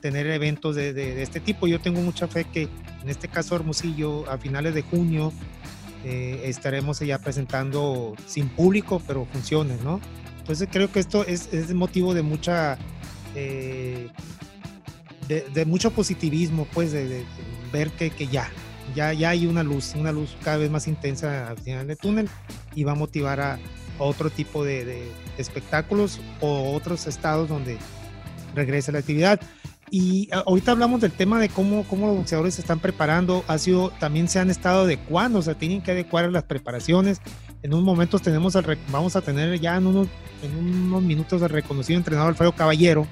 tener 0.00 0.26
eventos 0.26 0.76
de, 0.76 1.22
este 1.22 1.40
tipo. 1.40 1.66
Yo 1.66 1.80
tengo 1.80 2.00
mucha 2.00 2.28
fe 2.28 2.44
que 2.44 2.68
en 3.02 3.08
este 3.08 3.28
caso 3.28 3.56
Hermosillo 3.56 4.30
a 4.30 4.38
finales 4.38 4.74
de 4.74 4.82
junio 4.82 5.32
estaremos 6.02 7.00
ya 7.00 7.18
presentando 7.18 8.14
sin 8.26 8.48
público, 8.48 9.02
pero 9.06 9.26
funciones, 9.26 9.82
¿no? 9.82 10.00
Entonces 10.50 10.68
creo 10.72 10.90
que 10.90 10.98
esto 10.98 11.24
es, 11.24 11.48
es 11.52 11.72
motivo 11.72 12.12
de 12.12 12.22
mucha... 12.22 12.76
de, 13.34 14.10
mucho 15.64 15.92
positivismo, 15.92 16.66
pues, 16.74 16.90
de, 16.90 17.24
ver 17.72 17.92
que, 17.92 18.10
que 18.10 18.26
ya, 18.26 18.50
ya, 18.96 19.12
ya 19.12 19.30
hay 19.30 19.46
una 19.46 19.62
luz, 19.62 19.94
una 19.94 20.10
luz 20.10 20.36
cada 20.42 20.56
vez 20.56 20.68
más 20.68 20.88
intensa 20.88 21.50
al 21.50 21.58
final 21.58 21.86
del 21.86 21.96
túnel 21.96 22.28
y 22.74 22.82
va 22.82 22.92
a 22.92 22.96
motivar 22.96 23.40
a, 23.40 23.60
otro 24.00 24.28
tipo 24.28 24.64
de, 24.64 25.12
espectáculos 25.38 26.18
o 26.40 26.74
otros 26.74 27.06
estados 27.06 27.48
donde 27.48 27.78
regrese 28.54 28.90
la 28.90 28.98
actividad. 28.98 29.40
Y 29.88 30.30
ahorita 30.32 30.72
hablamos 30.72 31.00
del 31.00 31.12
tema 31.12 31.38
de 31.38 31.48
cómo, 31.48 31.84
cómo 31.84 32.08
los 32.08 32.16
boxeadores 32.16 32.54
se 32.54 32.62
están 32.62 32.80
preparando, 32.80 33.44
ha 33.46 33.56
sido, 33.58 33.90
también 34.00 34.28
se 34.28 34.40
han 34.40 34.50
estado 34.50 34.82
adecuando, 34.82 35.38
o 35.38 35.42
sea, 35.42 35.54
tienen 35.54 35.80
que 35.80 35.92
adecuar 35.92 36.28
las 36.32 36.42
preparaciones. 36.42 37.20
En 37.62 37.74
unos 37.74 37.84
momentos 37.84 38.22
tenemos 38.22 38.56
vamos 38.90 39.16
a 39.16 39.20
tener 39.20 39.58
ya 39.60 39.76
en 39.76 39.86
unos, 39.86 40.08
en 40.42 40.56
unos 40.56 41.02
minutos 41.02 41.42
al 41.42 41.50
reconocido 41.50 41.98
entrenador 41.98 42.30
Alfredo 42.30 42.52
Caballero 42.52 43.06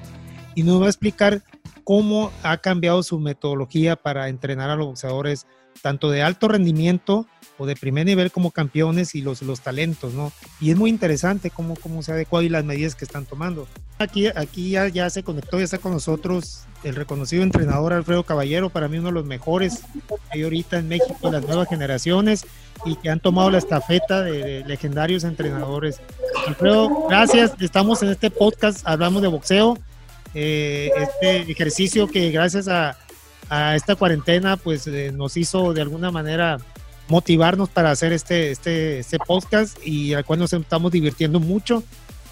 y 0.55 0.63
nos 0.63 0.81
va 0.81 0.87
a 0.87 0.89
explicar 0.89 1.43
cómo 1.83 2.31
ha 2.43 2.57
cambiado 2.57 3.03
su 3.03 3.19
metodología 3.19 3.95
para 3.95 4.29
entrenar 4.29 4.69
a 4.69 4.75
los 4.75 4.87
boxeadores 4.87 5.45
tanto 5.81 6.09
de 6.11 6.21
alto 6.21 6.47
rendimiento 6.47 7.27
o 7.57 7.65
de 7.65 7.75
primer 7.75 8.05
nivel 8.05 8.31
como 8.31 8.51
campeones 8.51 9.15
y 9.15 9.21
los, 9.21 9.41
los 9.41 9.59
talentos, 9.59 10.13
¿no? 10.13 10.31
Y 10.61 10.71
es 10.71 10.77
muy 10.77 10.89
interesante 10.89 11.49
cómo, 11.49 11.75
cómo 11.75 12.01
se 12.01 12.11
ha 12.11 12.15
adecuado 12.15 12.43
y 12.43 12.49
las 12.49 12.63
medidas 12.63 12.95
que 12.95 13.03
están 13.03 13.25
tomando. 13.25 13.67
Aquí, 13.99 14.27
aquí 14.27 14.71
ya, 14.71 14.87
ya 14.87 15.09
se 15.09 15.23
conectó, 15.23 15.57
ya 15.57 15.65
está 15.65 15.77
con 15.77 15.91
nosotros 15.91 16.63
el 16.83 16.95
reconocido 16.95 17.43
entrenador 17.43 17.91
Alfredo 17.91 18.23
Caballero, 18.23 18.69
para 18.69 18.87
mí 18.87 18.97
uno 18.97 19.07
de 19.07 19.13
los 19.13 19.25
mejores 19.25 19.81
hay 20.29 20.43
ahorita 20.43 20.79
en 20.79 20.87
México, 20.87 21.29
las 21.29 21.45
nuevas 21.45 21.67
generaciones 21.67 22.45
y 22.85 22.95
que 22.95 23.09
han 23.09 23.19
tomado 23.19 23.51
la 23.51 23.57
estafeta 23.57 24.21
de, 24.21 24.63
legendarios 24.65 25.25
entrenadores. 25.25 25.99
Alfredo, 26.47 27.07
gracias, 27.09 27.53
estamos 27.59 28.01
en 28.03 28.09
este 28.09 28.31
podcast, 28.31 28.87
hablamos 28.87 29.21
de 29.21 29.27
boxeo, 29.27 29.77
eh, 30.33 30.91
este 30.97 31.51
ejercicio 31.51 32.07
que 32.07 32.31
gracias 32.31 32.69
a 32.69 32.97
a 33.49 33.75
esta 33.75 33.95
cuarentena, 33.95 34.57
pues 34.57 34.85
eh, 34.87 35.11
nos 35.11 35.35
hizo 35.35 35.73
de 35.73 35.81
alguna 35.81 36.11
manera 36.11 36.57
motivarnos 37.07 37.69
para 37.69 37.89
hacer 37.89 38.13
este, 38.13 38.51
este, 38.51 38.99
este 38.99 39.17
podcast 39.17 39.77
y 39.83 40.13
al 40.13 40.23
cual 40.23 40.39
nos 40.39 40.53
estamos 40.53 40.91
divirtiendo 40.91 41.39
mucho 41.39 41.83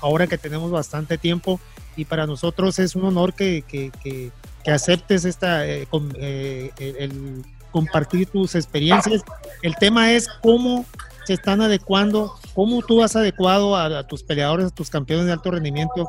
ahora 0.01 0.27
que 0.27 0.37
tenemos 0.37 0.69
bastante 0.69 1.17
tiempo 1.17 1.59
y 1.95 2.05
para 2.05 2.27
nosotros 2.27 2.77
es 2.77 2.95
un 2.95 3.05
honor 3.05 3.33
que, 3.33 3.63
que, 3.67 3.91
que, 4.03 4.31
aceptes 4.71 5.23
esta, 5.23 5.65
eh, 5.65 5.87
eh, 6.19 6.71
el 6.77 7.43
compartir 7.71 8.27
tus 8.27 8.53
experiencias. 8.53 9.23
El 9.61 9.75
tema 9.77 10.11
es 10.11 10.27
cómo 10.41 10.85
se 11.25 11.33
están 11.33 11.61
adecuando, 11.61 12.35
cómo 12.53 12.81
tú 12.81 13.01
has 13.01 13.15
adecuado 13.15 13.77
a, 13.77 14.05
tus 14.05 14.23
peleadores, 14.23 14.67
a 14.67 14.69
tus 14.69 14.89
campeones 14.89 15.25
de 15.25 15.31
alto 15.31 15.51
rendimiento 15.51 16.07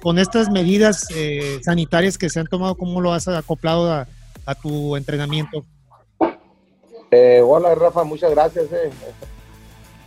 con 0.00 0.18
estas 0.18 0.50
medidas 0.50 1.06
sanitarias 1.62 2.16
que 2.16 2.30
se 2.30 2.40
han 2.40 2.46
tomado, 2.46 2.76
cómo 2.76 3.02
lo 3.02 3.12
has 3.12 3.28
acoplado 3.28 3.92
a, 3.92 4.08
a 4.46 4.54
tu 4.54 4.96
entrenamiento? 4.96 5.64
Eh, 7.10 7.42
hola 7.44 7.74
Rafa, 7.74 8.04
muchas 8.04 8.30
gracias. 8.30 8.72
Eh. 8.72 8.90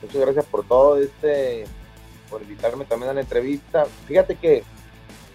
Muchas 0.02 0.22
gracias 0.22 0.46
por 0.46 0.68
todo, 0.68 0.98
este, 0.98 1.66
por 2.30 2.42
invitarme 2.42 2.86
también 2.86 3.12
a 3.12 3.14
la 3.14 3.22
entrevista. 3.22 3.86
Fíjate 4.08 4.36
que 4.36 4.64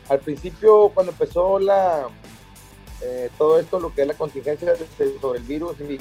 al 0.09 0.19
principio, 0.19 0.91
cuando 0.93 1.13
empezó 1.13 1.59
la, 1.59 2.09
eh, 3.03 3.31
todo 3.39 3.59
esto, 3.59 3.79
lo 3.79 3.95
que 3.95 4.03
es 4.03 4.09
la 4.09 4.15
contingencia 4.15 4.75
sobre 5.21 5.39
el 5.39 5.45
virus 5.45 5.77
y, 5.81 5.99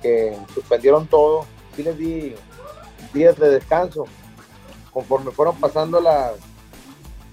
que 0.00 0.36
suspendieron 0.54 1.06
todo, 1.06 1.46
sí 1.76 1.82
les 1.82 1.98
di 1.98 2.34
días 3.12 3.36
de 3.38 3.50
descanso. 3.50 4.06
Conforme 4.92 5.32
fueron 5.32 5.56
pasando 5.56 6.00
las, 6.00 6.34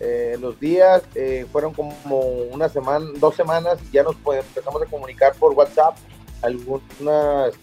eh, 0.04 0.36
los 0.40 0.60
días, 0.60 1.04
eh, 1.14 1.46
fueron 1.52 1.74
como 1.74 2.20
una 2.52 2.68
semana, 2.70 3.06
dos 3.18 3.36
semanas, 3.36 3.80
ya 3.92 4.02
nos 4.02 4.16
empezamos 4.16 4.82
a 4.82 4.86
comunicar 4.88 5.36
por 5.36 5.54
WhatsApp, 5.54 5.96
algunas 6.42 7.54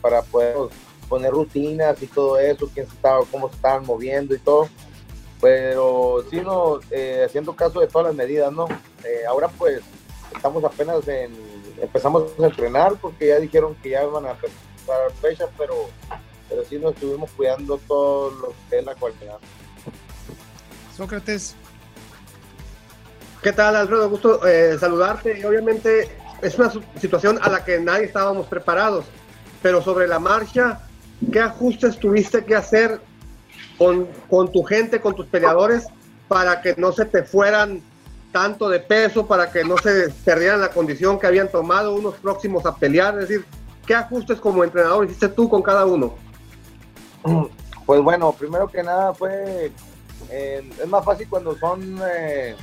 para 0.00 0.22
poder 0.22 0.56
poner 1.08 1.30
rutinas 1.30 2.02
y 2.02 2.06
todo 2.06 2.38
eso, 2.38 2.68
quién 2.72 2.86
estaba, 2.86 3.24
cómo 3.30 3.48
se 3.48 3.54
estaban 3.54 3.86
moviendo 3.86 4.34
y 4.34 4.38
todo. 4.38 4.68
Pero 5.40 6.22
sí, 6.30 6.40
no, 6.40 6.80
haciendo 7.24 7.56
caso 7.56 7.80
de 7.80 7.86
todas 7.86 8.08
las 8.08 8.16
medidas, 8.16 8.52
¿no? 8.52 8.68
ahora 9.26 9.48
pues 9.48 9.80
estamos 10.34 10.62
apenas 10.64 11.06
en, 11.08 11.32
empezamos 11.80 12.24
a 12.38 12.46
entrenar 12.46 12.94
porque 13.00 13.28
ya 13.28 13.38
dijeron 13.38 13.74
que 13.82 13.90
ya 13.90 14.04
iban 14.04 14.26
a 14.26 14.32
empezar 14.32 15.12
fecha, 15.20 15.46
pero, 15.56 15.88
pero 16.48 16.64
sí 16.64 16.78
nos 16.78 16.94
estuvimos 16.94 17.30
cuidando 17.32 17.78
todo 17.88 18.30
lo 18.30 18.54
que 18.68 18.78
es 18.78 18.84
la 18.84 18.94
cualidad. 18.94 19.38
Sócrates. 20.96 21.54
¿Qué 23.42 23.52
tal, 23.52 23.74
Alfredo? 23.74 24.08
Gusto 24.08 24.46
eh, 24.46 24.76
saludarte 24.78 25.38
y 25.40 25.44
obviamente 25.44 26.08
es 26.42 26.58
una 26.58 26.70
situación 27.00 27.38
a 27.42 27.48
la 27.48 27.64
que 27.64 27.80
nadie 27.80 28.04
estábamos 28.04 28.46
preparados, 28.46 29.04
pero 29.62 29.82
sobre 29.82 30.06
la 30.06 30.18
marcha, 30.18 30.80
¿qué 31.32 31.40
ajustes 31.40 31.98
tuviste 31.98 32.44
que 32.44 32.54
hacer 32.54 33.00
con, 33.78 34.06
con 34.28 34.52
tu 34.52 34.62
gente, 34.62 35.00
con 35.00 35.14
tus 35.14 35.26
peleadores, 35.26 35.86
para 36.28 36.60
que 36.60 36.74
no 36.76 36.92
se 36.92 37.04
te 37.04 37.24
fueran 37.24 37.82
tanto 38.32 38.68
de 38.68 38.80
peso 38.80 39.26
para 39.26 39.52
que 39.52 39.62
no 39.62 39.76
se 39.76 40.08
perdieran 40.24 40.60
la 40.60 40.70
condición 40.70 41.18
que 41.18 41.26
habían 41.26 41.50
tomado 41.50 41.94
unos 41.94 42.14
próximos 42.14 42.64
a 42.64 42.74
pelear? 42.74 43.14
Es 43.14 43.28
decir, 43.28 43.44
¿qué 43.86 43.94
ajustes 43.94 44.40
como 44.40 44.64
entrenador 44.64 45.04
hiciste 45.04 45.28
tú 45.28 45.48
con 45.48 45.62
cada 45.62 45.84
uno? 45.84 46.14
Pues 47.86 48.00
bueno, 48.00 48.32
primero 48.32 48.68
que 48.68 48.82
nada 48.82 49.12
fue, 49.12 49.70
eh, 50.30 50.62
es 50.80 50.86
más 50.88 51.04
fácil 51.04 51.28
cuando 51.28 51.56
son, 51.56 52.00
eh, 52.06 52.54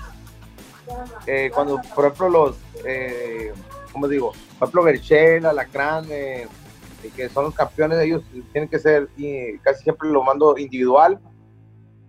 eh, 1.28 1.52
cuando 1.54 1.82
por 1.96 2.06
ejemplo 2.06 2.30
los, 2.30 2.58
eh, 2.86 3.54
¿cómo 3.92 4.08
digo? 4.08 4.32
Por 4.58 4.68
ejemplo 4.68 4.84
Berchel, 4.84 5.46
Alacrán, 5.46 6.08
que 6.08 7.30
son 7.30 7.46
los 7.46 7.56
campeones, 7.56 8.00
ellos 8.00 8.24
tienen 8.52 8.70
que 8.70 8.80
ser, 8.80 9.08
casi 9.62 9.84
siempre 9.84 10.10
lo 10.10 10.24
mando 10.24 10.58
individual, 10.58 11.20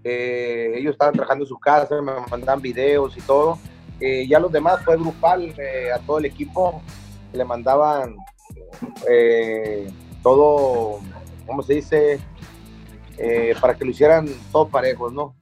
eh, 0.02 0.72
ellos 0.76 0.92
estaban 0.92 1.14
trabajando 1.14 1.44
en 1.44 1.48
su 1.48 1.58
casa, 1.58 2.00
me 2.00 2.12
mandaban 2.30 2.62
videos 2.62 3.16
y 3.16 3.20
todo. 3.20 3.58
Eh, 4.00 4.26
ya 4.26 4.38
los 4.40 4.50
demás 4.50 4.82
fue 4.82 4.96
grupal, 4.96 5.54
eh, 5.58 5.92
a 5.92 5.98
todo 5.98 6.18
el 6.18 6.24
equipo 6.24 6.80
le 7.32 7.44
mandaban 7.44 8.16
todo, 10.22 11.00
¿cómo 11.46 11.62
se 11.62 11.74
dice? 11.74 12.20
Para 13.60 13.74
que 13.74 13.84
lo 13.84 13.90
hicieran 13.90 14.28
todos 14.52 14.70
parejos, 14.70 15.12
¿no? 15.12 15.34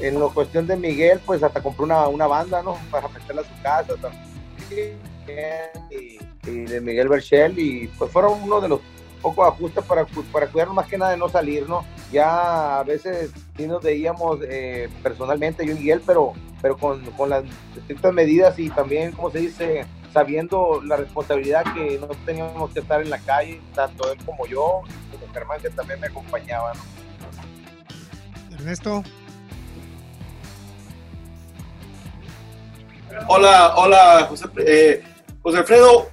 en 0.00 0.18
la 0.18 0.26
cuestión 0.26 0.66
de 0.66 0.76
Miguel, 0.76 1.20
pues 1.24 1.42
hasta 1.42 1.62
compró 1.62 1.84
una, 1.84 2.08
una 2.08 2.26
banda, 2.26 2.62
¿no? 2.62 2.76
Para 2.90 3.08
meterla 3.08 3.42
a 3.42 3.44
su 3.44 3.62
casa 3.62 3.94
también. 4.00 4.98
Y, 5.90 6.18
de 6.46 6.80
Miguel 6.80 7.08
Berchel, 7.08 7.58
y 7.58 7.88
pues 7.96 8.10
fueron 8.10 8.42
uno 8.42 8.60
de 8.60 8.68
los 8.68 8.80
pocos 9.22 9.48
ajustes 9.48 9.82
para, 9.84 10.04
para 10.30 10.48
cuidarnos 10.48 10.76
más 10.76 10.86
que 10.86 10.98
nada 10.98 11.12
de 11.12 11.16
no 11.16 11.28
salir, 11.28 11.66
¿no? 11.66 11.84
ya 12.14 12.78
a 12.78 12.84
veces 12.84 13.32
sí 13.56 13.66
nos 13.66 13.82
veíamos 13.82 14.38
eh, 14.48 14.88
personalmente, 15.02 15.66
yo 15.66 15.74
y 15.74 15.90
él, 15.90 16.00
pero, 16.06 16.32
pero 16.62 16.76
con, 16.76 17.04
con, 17.12 17.28
las 17.28 17.44
estrictas 17.76 18.12
medidas 18.12 18.58
y 18.58 18.70
también, 18.70 19.12
como 19.12 19.30
se 19.30 19.40
dice, 19.40 19.84
sabiendo 20.14 20.80
la 20.84 20.96
responsabilidad 20.96 21.64
que 21.74 21.98
no 21.98 22.06
teníamos 22.24 22.70
que 22.70 22.78
estar 22.78 23.02
en 23.02 23.10
la 23.10 23.18
calle, 23.18 23.60
tanto 23.74 24.12
él 24.12 24.18
como 24.24 24.46
yo, 24.46 24.82
como 25.10 25.32
Germán 25.34 25.60
que 25.60 25.70
también 25.70 25.98
me 25.98 26.06
acompañaba. 26.06 26.72
Ernesto. 28.52 29.02
Hola, 33.26 33.74
hola, 33.76 34.26
José, 34.28 34.46
eh, 34.58 35.02
José 35.42 35.58
Alfredo. 35.58 36.08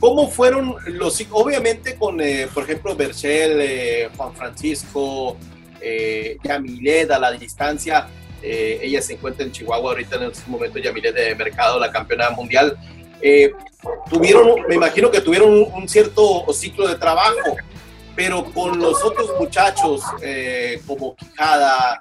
¿Cómo 0.00 0.28
fueron 0.28 0.74
los, 0.88 1.24
obviamente 1.30 1.96
con, 1.96 2.20
eh, 2.20 2.48
por 2.52 2.64
ejemplo, 2.64 2.94
Berchel, 2.94 3.60
eh, 3.60 4.10
Juan 4.16 4.34
Francisco, 4.34 5.38
eh, 5.80 6.36
Yamilet 6.42 7.10
a 7.12 7.18
la 7.18 7.32
distancia, 7.32 8.06
eh, 8.42 8.78
ella 8.82 9.00
se 9.00 9.14
encuentra 9.14 9.44
en 9.44 9.52
Chihuahua 9.52 9.92
ahorita 9.92 10.16
en 10.16 10.24
este 10.24 10.50
momento, 10.50 10.78
Yamilet 10.78 11.14
de 11.14 11.34
Mercado, 11.34 11.80
la 11.80 11.90
campeona 11.90 12.30
mundial, 12.30 12.76
tuvieron, 14.10 14.62
me 14.68 14.74
imagino 14.74 15.10
que 15.10 15.20
tuvieron 15.20 15.66
un, 15.72 15.88
cierto 15.88 16.44
ciclo 16.52 16.88
de 16.88 16.96
trabajo, 16.96 17.56
pero 18.14 18.44
con 18.52 18.78
los 18.78 19.04
otros 19.04 19.30
muchachos 19.38 20.02
como 20.86 21.14
Quijada, 21.16 21.98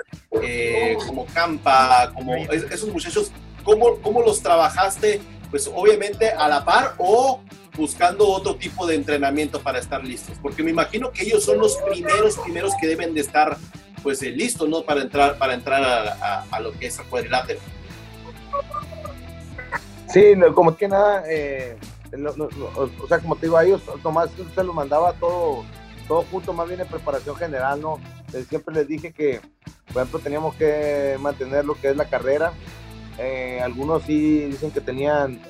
como 1.05 1.25
Campa, 1.27 2.11
como 2.13 2.35
esos 2.35 2.89
muchachos, 2.89 3.31
¿cómo, 3.63 3.97
¿cómo 4.01 4.21
los 4.21 4.41
trabajaste? 4.41 5.21
Pues 5.49 5.69
obviamente 5.73 6.31
a 6.31 6.47
la 6.47 6.65
par 6.65 6.95
o 6.97 7.41
buscando 7.75 8.27
otro 8.27 8.55
tipo 8.55 8.87
de 8.87 8.95
entrenamiento 8.95 9.61
para 9.61 9.79
estar 9.79 10.03
listos, 10.03 10.37
porque 10.41 10.63
me 10.63 10.71
imagino 10.71 11.11
que 11.11 11.23
ellos 11.23 11.43
son 11.43 11.59
los 11.59 11.75
primeros, 11.77 12.37
primeros 12.37 12.73
que 12.79 12.87
deben 12.87 13.13
de 13.13 13.21
estar 13.21 13.57
pues 14.01 14.21
eh, 14.21 14.29
listos, 14.29 14.69
¿no? 14.69 14.83
Para 14.83 15.01
entrar, 15.01 15.37
para 15.37 15.53
entrar 15.53 15.83
a, 15.83 16.59
lo 16.59 16.71
que 16.73 16.87
es 16.87 16.99
el 16.99 17.05
cuadrilátero. 17.05 17.59
Sí, 20.15 20.33
como 20.53 20.77
que 20.77 20.87
nada, 20.87 21.23
eh, 21.27 21.75
o 23.01 23.07
sea, 23.09 23.19
como 23.19 23.35
te 23.35 23.47
digo, 23.47 23.57
a 23.57 23.65
ellos 23.65 23.81
Tomás 24.01 24.29
se 24.55 24.63
lo 24.63 24.71
mandaba 24.71 25.11
todo, 25.11 25.65
todo 26.07 26.23
junto, 26.31 26.53
más 26.53 26.69
bien 26.69 26.79
en 26.79 26.87
preparación 26.87 27.35
general, 27.35 27.81
¿no? 27.81 27.99
Siempre 28.47 28.75
les 28.75 28.87
dije 28.87 29.11
que, 29.11 29.41
por 29.87 29.97
ejemplo, 29.97 30.19
teníamos 30.19 30.55
que 30.55 31.17
mantener 31.19 31.65
lo 31.65 31.75
que 31.75 31.89
es 31.89 31.97
la 31.97 32.05
carrera. 32.05 32.53
Eh, 33.17 33.59
algunos 33.61 34.03
sí 34.03 34.45
dicen 34.45 34.71
que 34.71 34.79
tenían 34.79 35.41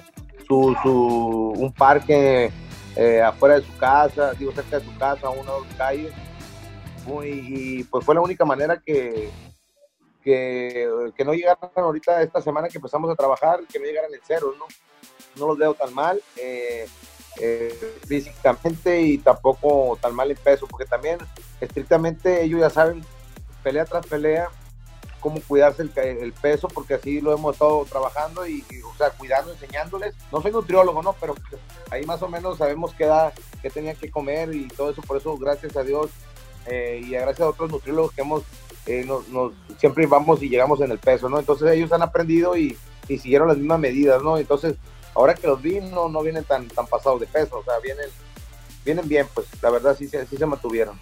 su, 0.47 0.75
su, 0.82 1.54
un 1.56 1.71
parque 1.71 2.51
eh, 2.95 3.21
afuera 3.21 3.60
de 3.60 3.67
su 3.67 3.78
casa, 3.78 4.34
digo 4.34 4.51
cerca 4.51 4.80
de 4.80 4.86
su 4.86 4.97
casa, 4.97 5.30
una 5.30 5.51
o 5.51 5.60
dos 5.60 5.67
calles. 5.78 6.12
y 7.23 7.84
pues 7.84 8.04
fue 8.04 8.15
la 8.15 8.21
única 8.21 8.45
manera 8.45 8.82
que, 8.84 9.30
que, 10.25 11.23
no 11.23 11.33
llegaran 11.33 11.69
ahorita 11.75 12.23
esta 12.23 12.41
semana 12.41 12.67
que 12.67 12.79
empezamos 12.79 13.09
a 13.11 13.15
trabajar, 13.15 13.59
que 13.71 13.79
no 13.79 13.85
llegaran 13.85 14.13
en 14.13 14.19
cero, 14.25 14.53
¿no? 14.57 14.65
No 15.38 15.47
los 15.47 15.57
veo 15.57 15.75
tan 15.75 15.93
mal 15.93 16.19
eh, 16.35 16.88
eh, 17.39 17.99
físicamente 18.07 19.01
y 19.01 19.19
tampoco 19.19 19.97
tan 20.01 20.15
mal 20.15 20.31
en 20.31 20.38
peso, 20.38 20.65
porque 20.67 20.85
también 20.85 21.19
estrictamente 21.61 22.43
ellos 22.43 22.59
ya 22.59 22.71
saben, 22.71 23.05
pelea 23.63 23.85
tras 23.85 24.07
pelea, 24.07 24.49
cómo 25.19 25.39
cuidarse 25.47 25.83
el, 25.83 26.33
peso, 26.33 26.67
porque 26.67 26.95
así 26.95 27.21
lo 27.21 27.33
hemos 27.33 27.53
estado 27.53 27.85
trabajando 27.85 28.47
y, 28.47 28.63
o 28.83 28.95
sea, 28.95 29.11
cuidando, 29.11 29.51
enseñándoles. 29.53 30.15
No 30.31 30.41
soy 30.41 30.51
nutriólogo, 30.51 31.01
¿no? 31.03 31.13
Pero 31.13 31.35
ahí 31.91 32.03
más 32.05 32.21
o 32.21 32.27
menos 32.27 32.57
sabemos 32.57 32.93
qué, 32.95 33.05
da, 33.05 33.33
qué 33.61 33.69
tenían 33.69 33.95
que 33.95 34.11
comer 34.11 34.53
y 34.53 34.67
todo 34.67 34.91
eso. 34.91 35.01
Por 35.01 35.17
eso, 35.17 35.35
gracias 35.38 35.75
a 35.77 35.83
Dios 35.83 36.11
eh, 36.67 37.01
y 37.03 37.11
gracias 37.11 37.41
a 37.41 37.49
otros 37.49 37.71
nutriólogos 37.71 38.11
que 38.11 38.21
hemos, 38.21 38.43
eh, 38.85 39.05
nos, 39.05 39.53
siempre 39.77 40.05
vamos 40.05 40.41
y 40.41 40.49
llegamos 40.49 40.81
en 40.81 40.91
el 40.91 40.99
peso, 40.99 41.29
¿no? 41.29 41.39
Entonces 41.39 41.71
ellos 41.71 41.91
han 41.91 42.01
aprendido 42.01 42.57
y, 42.57 42.77
siguieron 43.07 43.47
las 43.47 43.57
mismas 43.57 43.79
medidas, 43.79 44.23
¿no? 44.23 44.37
Entonces, 44.37 44.75
ahora 45.13 45.35
que 45.35 45.45
los 45.45 45.61
vi, 45.61 45.79
no, 45.79 46.09
no 46.09 46.23
vienen 46.23 46.43
tan, 46.43 46.67
tan 46.67 46.87
pasados 46.87 47.19
de 47.19 47.27
peso, 47.27 47.59
o 47.59 47.63
sea, 47.63 47.75
vienen, 47.83 48.07
vienen 48.83 49.07
bien, 49.07 49.27
pues 49.33 49.47
la 49.61 49.69
verdad 49.69 49.95
sí, 49.95 50.07
sí 50.07 50.37
se 50.37 50.45
mantuvieron. 50.45 50.99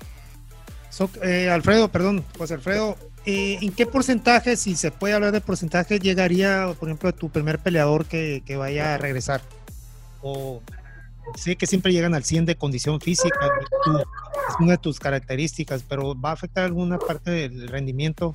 Eh, 1.24 1.50
Alfredo, 1.50 1.88
perdón, 1.90 2.24
José 2.38 2.54
Alfredo, 2.54 2.98
eh, 3.26 3.58
¿en 3.62 3.72
qué 3.72 3.86
porcentaje, 3.86 4.56
si 4.58 4.76
se 4.76 4.92
puede 4.92 5.16
hablar 5.16 5.32
de 5.32 5.42
porcentaje, 5.42 6.00
llegaría, 6.00 6.76
por 6.80 6.88
ejemplo, 6.88 7.14
tu 7.14 7.30
primer 7.30 7.58
peleador 7.60 8.06
que, 8.06 8.44
vaya 8.58 8.94
a 8.94 8.98
regresar? 8.98 9.42
O 10.22 10.62
sé 11.36 11.56
que 11.56 11.66
siempre 11.66 11.92
llegan 11.92 12.14
al 12.14 12.24
100 12.24 12.46
de 12.46 12.56
condición 12.56 13.00
física, 13.02 13.40
es 14.50 14.56
una 14.60 14.72
de 14.74 14.78
tus 14.78 15.00
características, 15.00 15.84
pero 15.88 16.20
¿va 16.20 16.32
a 16.32 16.34
afectar 16.34 16.66
alguna 16.66 17.00
parte 17.00 17.32
del 17.32 17.68
rendimiento 17.68 18.34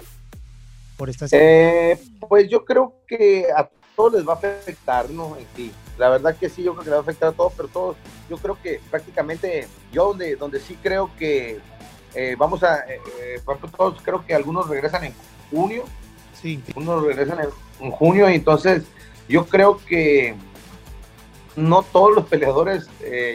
por 0.96 1.08
esta 1.08 1.26
eh, 1.32 1.98
Pues 2.28 2.48
yo 2.48 2.64
creo 2.64 2.94
que 3.06 3.46
a 3.56 3.68
todos 3.94 4.14
les 4.14 4.26
va 4.26 4.34
a 4.34 4.36
afectar, 4.36 5.10
¿no? 5.10 5.36
En 5.36 5.46
sí. 5.56 5.72
La 5.98 6.08
verdad 6.08 6.36
que 6.36 6.48
sí, 6.48 6.62
yo 6.62 6.74
creo 6.74 6.84
que 6.84 6.90
les 6.90 6.94
va 6.94 7.00
a 7.00 7.02
afectar 7.02 7.28
a 7.30 7.32
todos, 7.32 7.52
pero 7.56 7.68
todos, 7.68 7.96
yo 8.30 8.36
creo 8.36 8.56
que 8.62 8.80
prácticamente, 8.88 9.66
yo 9.92 10.08
donde, 10.08 10.36
donde 10.36 10.60
sí 10.60 10.78
creo 10.80 11.10
que 11.18 11.60
eh, 12.14 12.36
vamos 12.38 12.62
a, 12.62 12.80
eh, 12.80 13.00
eh, 13.20 13.40
todos 13.76 14.00
creo 14.02 14.24
que 14.24 14.34
algunos 14.34 14.68
regresan 14.68 15.04
en 15.04 15.14
junio. 15.50 15.84
Sí. 16.40 16.62
Unos 16.74 17.04
regresan 17.04 17.38
en, 17.80 17.90
junio 17.90 18.28
y 18.28 18.34
entonces 18.34 18.84
yo 19.28 19.46
creo 19.46 19.78
que 19.86 20.34
no 21.58 21.82
todos 21.82 22.14
los 22.14 22.26
peleadores, 22.26 22.88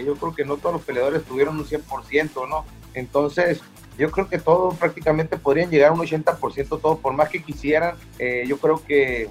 yo 0.05 0.15
creo 0.15 0.33
que 0.33 0.45
no 0.45 0.57
todos 0.57 0.73
los 0.75 0.83
peleadores 0.83 1.23
tuvieron 1.23 1.57
un 1.57 1.65
100%, 1.65 2.47
¿no? 2.47 2.65
Entonces, 2.93 3.61
yo 3.97 4.09
creo 4.11 4.27
que 4.29 4.39
todos 4.39 4.75
prácticamente 4.77 5.37
podrían 5.37 5.69
llegar 5.69 5.89
a 5.89 5.93
un 5.93 5.99
80% 5.99 6.81
todos, 6.81 6.99
por 6.99 7.13
más 7.13 7.29
que 7.29 7.43
quisieran. 7.43 7.95
yo 8.47 8.57
creo 8.57 8.83
que 8.83 9.29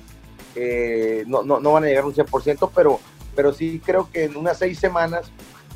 eh, 0.54 1.24
no, 1.26 1.42
no, 1.42 1.60
no 1.60 1.72
van 1.72 1.84
a 1.84 1.86
llegar 1.86 2.04
a 2.04 2.06
un 2.06 2.14
100%, 2.14 2.70
pero, 2.74 3.00
pero 3.34 3.52
sí 3.52 3.80
creo 3.84 4.10
que 4.10 4.24
en 4.24 4.36
unas 4.36 4.58
seis 4.58 4.78
semanas 4.78 5.30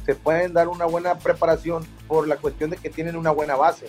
se 0.04 0.14
pueden 0.14 0.52
dar 0.52 0.68
una 0.68 0.84
buena 0.84 1.18
preparación 1.18 1.84
por 2.06 2.28
la 2.28 2.36
cuestión 2.36 2.70
de 2.70 2.76
que 2.76 2.90
tienen 2.90 3.16
una 3.16 3.30
buena 3.30 3.56
base. 3.56 3.88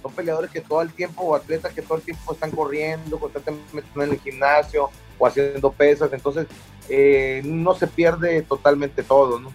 Son 0.00 0.12
peleadores 0.12 0.50
que 0.50 0.60
todo 0.60 0.80
el 0.80 0.92
tiempo, 0.92 1.22
o 1.22 1.34
atletas 1.34 1.72
que 1.74 1.82
todo 1.82 1.98
el 1.98 2.04
tiempo 2.04 2.32
están 2.32 2.52
corriendo, 2.52 3.18
constantemente 3.18 3.88
en 3.96 4.02
el 4.02 4.20
gimnasio 4.20 4.90
o 5.18 5.26
haciendo 5.26 5.72
pesas, 5.72 6.12
entonces 6.12 6.46
eh, 6.88 7.42
no 7.44 7.74
se 7.74 7.86
pierde 7.86 8.42
totalmente 8.42 9.02
todo, 9.02 9.38
¿no? 9.38 9.52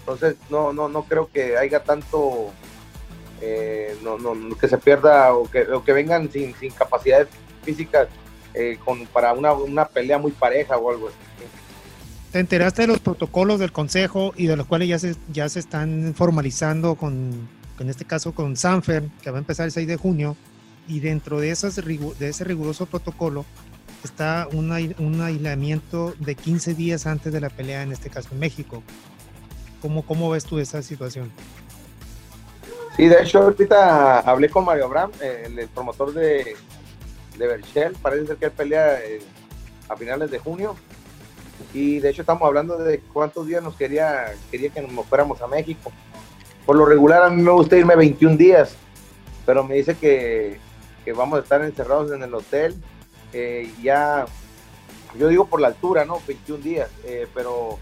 Entonces 0.00 0.36
no, 0.50 0.72
no, 0.72 0.88
no 0.88 1.02
creo 1.04 1.30
que 1.32 1.56
haya 1.56 1.82
tanto, 1.82 2.50
eh, 3.40 3.96
no, 4.02 4.18
no, 4.18 4.56
que 4.56 4.68
se 4.68 4.78
pierda 4.78 5.34
o 5.34 5.50
que, 5.50 5.62
o 5.62 5.82
que 5.82 5.92
vengan 5.92 6.30
sin, 6.30 6.54
sin 6.54 6.70
capacidades 6.70 7.28
físicas 7.62 8.08
eh, 8.54 8.78
con, 8.84 9.06
para 9.06 9.32
una, 9.32 9.52
una 9.52 9.86
pelea 9.86 10.18
muy 10.18 10.32
pareja 10.32 10.76
o 10.76 10.90
algo 10.90 11.08
así. 11.08 11.16
¿Te 12.32 12.40
enteraste 12.40 12.82
de 12.82 12.88
los 12.88 12.98
protocolos 12.98 13.58
del 13.58 13.72
Consejo 13.72 14.32
y 14.36 14.46
de 14.46 14.56
los 14.56 14.66
cuales 14.66 14.88
ya 14.88 14.98
se, 14.98 15.16
ya 15.32 15.48
se 15.48 15.58
están 15.58 16.12
formalizando 16.14 16.94
con, 16.94 17.48
en 17.78 17.88
este 17.88 18.04
caso 18.04 18.34
con 18.34 18.56
Sanfer, 18.56 19.04
que 19.22 19.30
va 19.30 19.38
a 19.38 19.40
empezar 19.40 19.66
el 19.66 19.72
6 19.72 19.88
de 19.88 19.96
junio? 19.96 20.36
Y 20.88 21.00
dentro 21.00 21.40
de, 21.40 21.50
esas, 21.50 21.76
de 21.76 22.28
ese 22.28 22.44
riguroso 22.44 22.86
protocolo 22.86 23.44
está 24.04 24.48
un, 24.52 24.72
aislamiento 24.72 26.14
de 26.18 26.34
15 26.34 26.74
días 26.74 27.06
antes 27.06 27.32
de 27.32 27.40
la 27.40 27.50
pelea, 27.50 27.82
en 27.82 27.92
este 27.92 28.10
caso 28.10 28.28
en 28.32 28.40
México. 28.40 28.82
¿Cómo, 29.80 30.04
cómo 30.04 30.30
ves 30.30 30.44
tú 30.44 30.58
esa 30.58 30.82
situación? 30.82 31.30
Sí, 32.96 33.06
de 33.08 33.22
hecho, 33.22 33.42
ahorita 33.42 34.20
hablé 34.20 34.48
con 34.48 34.64
Mario 34.64 34.86
Abraham, 34.86 35.10
el, 35.20 35.68
promotor 35.68 36.14
de, 36.14 36.56
de 37.38 37.46
Berchel. 37.46 37.92
Parece 38.00 38.26
ser 38.26 38.36
que 38.36 38.46
él 38.46 38.52
pelea 38.52 39.00
eh, 39.04 39.20
a 39.88 39.96
finales 39.96 40.30
de 40.30 40.38
junio 40.38 40.76
y 41.72 41.98
de 42.00 42.10
hecho 42.10 42.22
estamos 42.22 42.46
hablando 42.46 42.76
de 42.78 43.00
cuántos 43.12 43.46
días 43.46 43.62
nos 43.62 43.76
quería, 43.76 44.34
quería 44.50 44.70
que 44.70 44.82
nos 44.82 45.06
fuéramos 45.06 45.40
a 45.42 45.46
México. 45.46 45.92
Por 46.64 46.76
lo 46.76 46.84
regular 46.84 47.22
a 47.22 47.30
mí 47.30 47.42
me 47.42 47.50
gusta 47.50 47.76
irme 47.76 47.96
21 47.96 48.36
días, 48.36 48.76
pero 49.44 49.62
me 49.64 49.76
dice 49.76 49.94
que, 49.94 50.58
que 51.04 51.12
vamos 51.12 51.38
a 51.38 51.42
estar 51.42 51.62
encerrados 51.62 52.12
en 52.12 52.22
el 52.22 52.34
hotel. 52.34 52.74
Eh, 53.38 53.70
ya, 53.82 54.24
yo 55.18 55.28
digo 55.28 55.46
por 55.46 55.60
la 55.60 55.68
altura, 55.68 56.06
¿no? 56.06 56.22
21 56.26 56.62
días, 56.62 56.88
eh, 57.04 57.28
pero 57.34 57.78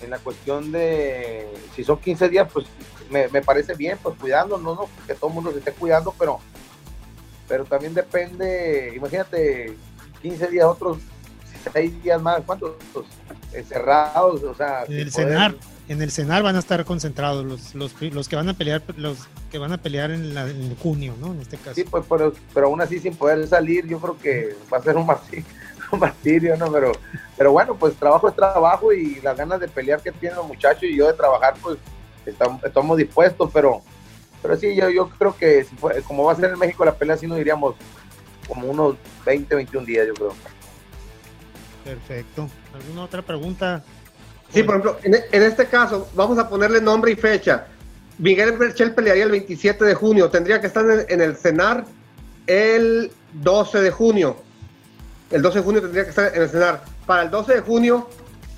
en 0.00 0.10
la 0.10 0.18
cuestión 0.18 0.70
de 0.70 1.48
si 1.74 1.82
son 1.82 1.98
15 1.98 2.28
días, 2.28 2.48
pues 2.52 2.66
me, 3.10 3.26
me 3.26 3.42
parece 3.42 3.74
bien, 3.74 3.98
pues 4.00 4.16
cuidándonos, 4.16 4.78
¿no? 4.78 4.88
Que 5.04 5.14
todo 5.14 5.30
el 5.30 5.34
mundo 5.34 5.50
se 5.50 5.58
esté 5.58 5.72
cuidando, 5.72 6.14
pero, 6.16 6.38
pero 7.48 7.64
también 7.64 7.94
depende, 7.94 8.92
imagínate, 8.94 9.76
15 10.22 10.46
días, 10.46 10.66
otros 10.66 10.98
seis 11.72 12.00
días 12.00 12.22
más, 12.22 12.40
¿cuántos? 12.46 12.76
Encerrados, 13.52 14.40
o 14.44 14.54
sea. 14.54 14.84
El 14.84 15.10
cenar, 15.10 15.56
en 15.92 16.00
el 16.00 16.10
cenar 16.10 16.42
van 16.42 16.56
a 16.56 16.58
estar 16.58 16.84
concentrados 16.84 17.44
los, 17.44 17.74
los, 17.74 18.00
los, 18.00 18.28
que 18.28 18.36
van 18.36 18.48
a 18.48 18.54
pelear, 18.54 18.82
los 18.96 19.28
que 19.50 19.58
van 19.58 19.72
a 19.72 19.78
pelear 19.78 20.10
en, 20.10 20.34
la, 20.34 20.48
en 20.48 20.74
junio, 20.76 21.14
¿no? 21.20 21.32
En 21.32 21.40
este 21.40 21.58
caso. 21.58 21.74
Sí, 21.74 21.84
pues, 21.84 22.04
pero, 22.08 22.32
pero 22.54 22.66
aún 22.66 22.80
así 22.80 22.98
sin 22.98 23.14
poder 23.14 23.46
salir, 23.46 23.86
yo 23.86 24.00
creo 24.00 24.18
que 24.18 24.56
va 24.72 24.78
a 24.78 24.82
ser 24.82 24.96
un 24.96 25.06
martirio, 25.06 25.44
un 25.92 26.00
martirio 26.00 26.56
¿no? 26.56 26.72
Pero, 26.72 26.92
pero 27.36 27.52
bueno, 27.52 27.76
pues 27.76 27.94
trabajo 27.94 28.28
es 28.28 28.34
trabajo 28.34 28.92
y 28.92 29.20
las 29.20 29.36
ganas 29.36 29.60
de 29.60 29.68
pelear 29.68 30.00
que 30.00 30.12
tienen 30.12 30.38
los 30.38 30.48
muchachos 30.48 30.84
y 30.84 30.96
yo 30.96 31.06
de 31.06 31.12
trabajar, 31.12 31.54
pues 31.62 31.76
estamos, 32.24 32.64
estamos 32.64 32.96
dispuestos, 32.96 33.50
pero, 33.52 33.82
pero 34.40 34.56
sí, 34.56 34.74
yo, 34.74 34.88
yo 34.88 35.10
creo 35.10 35.36
que 35.36 35.64
si 35.64 35.76
fue, 35.76 36.02
como 36.02 36.24
va 36.24 36.32
a 36.32 36.36
ser 36.36 36.50
en 36.50 36.58
México 36.58 36.86
la 36.86 36.94
pelea, 36.94 37.18
sí 37.18 37.26
nos 37.26 37.38
iríamos 37.38 37.74
como 38.48 38.66
unos 38.66 38.96
20, 39.26 39.54
21 39.54 39.86
días, 39.86 40.06
yo 40.06 40.14
creo. 40.14 40.34
Perfecto. 41.84 42.48
¿Alguna 42.74 43.04
otra 43.04 43.20
pregunta? 43.20 43.84
Sí, 44.52 44.62
por 44.62 44.76
ejemplo, 44.76 44.98
en, 45.02 45.42
este 45.42 45.66
caso, 45.66 46.08
vamos 46.14 46.38
a 46.38 46.48
ponerle 46.48 46.80
nombre 46.80 47.12
y 47.12 47.16
fecha. 47.16 47.66
Miguel 48.18 48.52
Berchel 48.52 48.94
pelearía 48.94 49.24
el 49.24 49.30
27 49.30 49.84
de 49.84 49.94
junio. 49.94 50.28
Tendría 50.28 50.60
que 50.60 50.66
estar 50.66 50.84
en, 51.08 51.20
el 51.20 51.36
CENAR 51.36 51.84
el 52.46 53.10
12 53.32 53.80
de 53.80 53.90
junio. 53.90 54.36
El 55.30 55.40
12 55.40 55.58
de 55.58 55.64
junio 55.64 55.80
tendría 55.80 56.04
que 56.04 56.10
estar 56.10 56.34
en 56.34 56.42
el 56.42 56.48
CENAR. 56.50 56.84
Para 57.06 57.22
el 57.22 57.30
12 57.30 57.54
de 57.54 57.60
junio, 57.62 58.08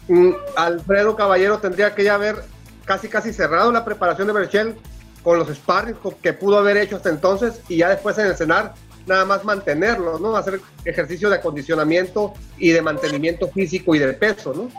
mm, 0.08 0.30
Alfredo 0.56 1.14
Caballero 1.14 1.58
tendría 1.58 1.94
que 1.94 2.02
ya 2.02 2.14
haber 2.14 2.42
casi 2.84 3.08
casi 3.08 3.32
cerrado 3.32 3.70
la 3.70 3.84
preparación 3.84 4.26
de 4.26 4.32
Berchel 4.32 4.74
con 5.22 5.38
los 5.38 5.48
sparring 5.48 5.96
que 6.20 6.34
pudo 6.34 6.58
haber 6.58 6.76
hecho 6.76 6.96
hasta 6.96 7.08
entonces 7.08 7.60
y 7.68 7.78
ya 7.78 7.88
después 7.88 8.18
en 8.18 8.26
el 8.26 8.36
CENAR 8.36 8.74
nada 9.06 9.24
más 9.24 9.44
mantenerlo, 9.44 10.18
¿no? 10.18 10.36
Hacer 10.36 10.60
ejercicio 10.84 11.28
de 11.30 11.36
acondicionamiento 11.36 12.34
y 12.58 12.70
de 12.70 12.82
mantenimiento 12.82 13.48
físico 13.48 13.94
y 13.94 13.98
de 13.98 14.12
peso, 14.14 14.52
¿no? 14.54 14.70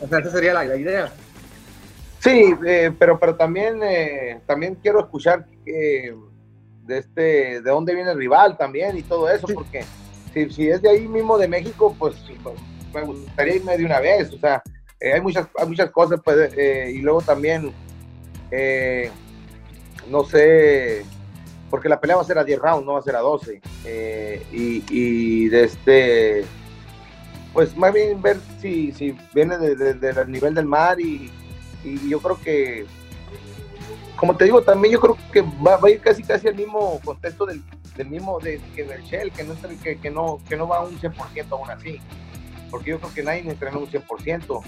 O 0.00 0.06
sea, 0.06 0.18
esa 0.18 0.30
sería 0.30 0.54
la, 0.54 0.76
idea. 0.76 1.12
Sí, 2.20 2.54
eh, 2.66 2.92
pero, 2.98 3.18
pero 3.18 3.36
también, 3.36 3.80
eh, 3.82 4.40
también 4.46 4.76
quiero 4.76 5.00
escuchar 5.00 5.46
de, 5.64 6.14
este, 6.88 7.60
de 7.60 7.70
dónde 7.70 7.94
viene 7.94 8.10
el 8.10 8.18
rival 8.18 8.56
también 8.56 8.96
y 8.96 9.02
todo 9.02 9.28
eso, 9.30 9.46
porque 9.52 9.84
si, 10.32 10.50
si, 10.50 10.68
es 10.68 10.82
de 10.82 10.90
ahí 10.90 11.08
mismo 11.08 11.38
de 11.38 11.48
México, 11.48 11.94
pues, 11.98 12.16
me 12.94 13.02
gustaría 13.02 13.56
irme 13.56 13.76
de 13.76 13.84
una 13.84 14.00
vez, 14.00 14.32
o 14.32 14.38
sea, 14.38 14.62
eh, 15.00 15.12
hay, 15.12 15.20
muchas, 15.20 15.46
hay 15.58 15.68
muchas 15.68 15.90
cosas, 15.90 16.20
pues, 16.24 16.52
y 16.56 16.98
luego 16.98 17.22
también, 17.22 17.72
no 20.08 20.24
sé, 20.24 21.04
porque 21.70 21.88
la 21.88 22.00
pelea 22.00 22.16
va 22.16 22.22
a 22.22 22.24
ser 22.24 22.38
a 22.38 22.44
10 22.44 22.58
rounds, 22.58 22.86
no 22.86 22.94
va 22.94 23.00
a 23.00 23.02
ser 23.02 23.16
a 23.16 23.20
12. 23.20 23.60
Eh, 23.84 24.42
y, 24.52 24.84
y, 24.90 25.48
de 25.48 25.64
este, 25.64 26.44
pues 27.58 27.76
más 27.76 27.92
bien 27.92 28.22
ver 28.22 28.36
si, 28.60 28.92
si 28.92 29.18
viene 29.34 29.58
del 29.58 30.30
nivel 30.30 30.54
del 30.54 30.64
mar 30.64 31.00
y, 31.00 31.28
y, 31.82 32.08
yo 32.08 32.20
creo 32.20 32.40
que, 32.40 32.86
como 34.14 34.36
te 34.36 34.44
digo, 34.44 34.62
también 34.62 34.94
yo 34.94 35.00
creo 35.00 35.18
que 35.32 35.40
va, 35.40 35.76
va 35.76 35.88
a 35.88 35.90
ir 35.90 36.00
casi 36.00 36.22
casi 36.22 36.46
al 36.46 36.54
mismo 36.54 37.00
contexto 37.04 37.46
del, 37.46 37.60
del 37.96 38.06
mismo 38.06 38.38
de, 38.38 38.60
que 38.76 38.84
del 38.84 39.02
Shell, 39.02 39.32
que 39.32 39.42
no, 39.42 39.56
que, 39.82 39.98
que, 39.98 40.08
no, 40.08 40.38
que 40.48 40.56
no 40.56 40.68
va 40.68 40.76
a 40.76 40.80
un 40.82 41.00
100% 41.00 41.46
aún 41.50 41.68
así, 41.68 42.00
porque 42.70 42.90
yo 42.90 43.00
creo 43.00 43.12
que 43.12 43.24
nadie 43.24 43.40
entrena 43.40 43.76
un 43.76 43.90
100%. 43.90 44.62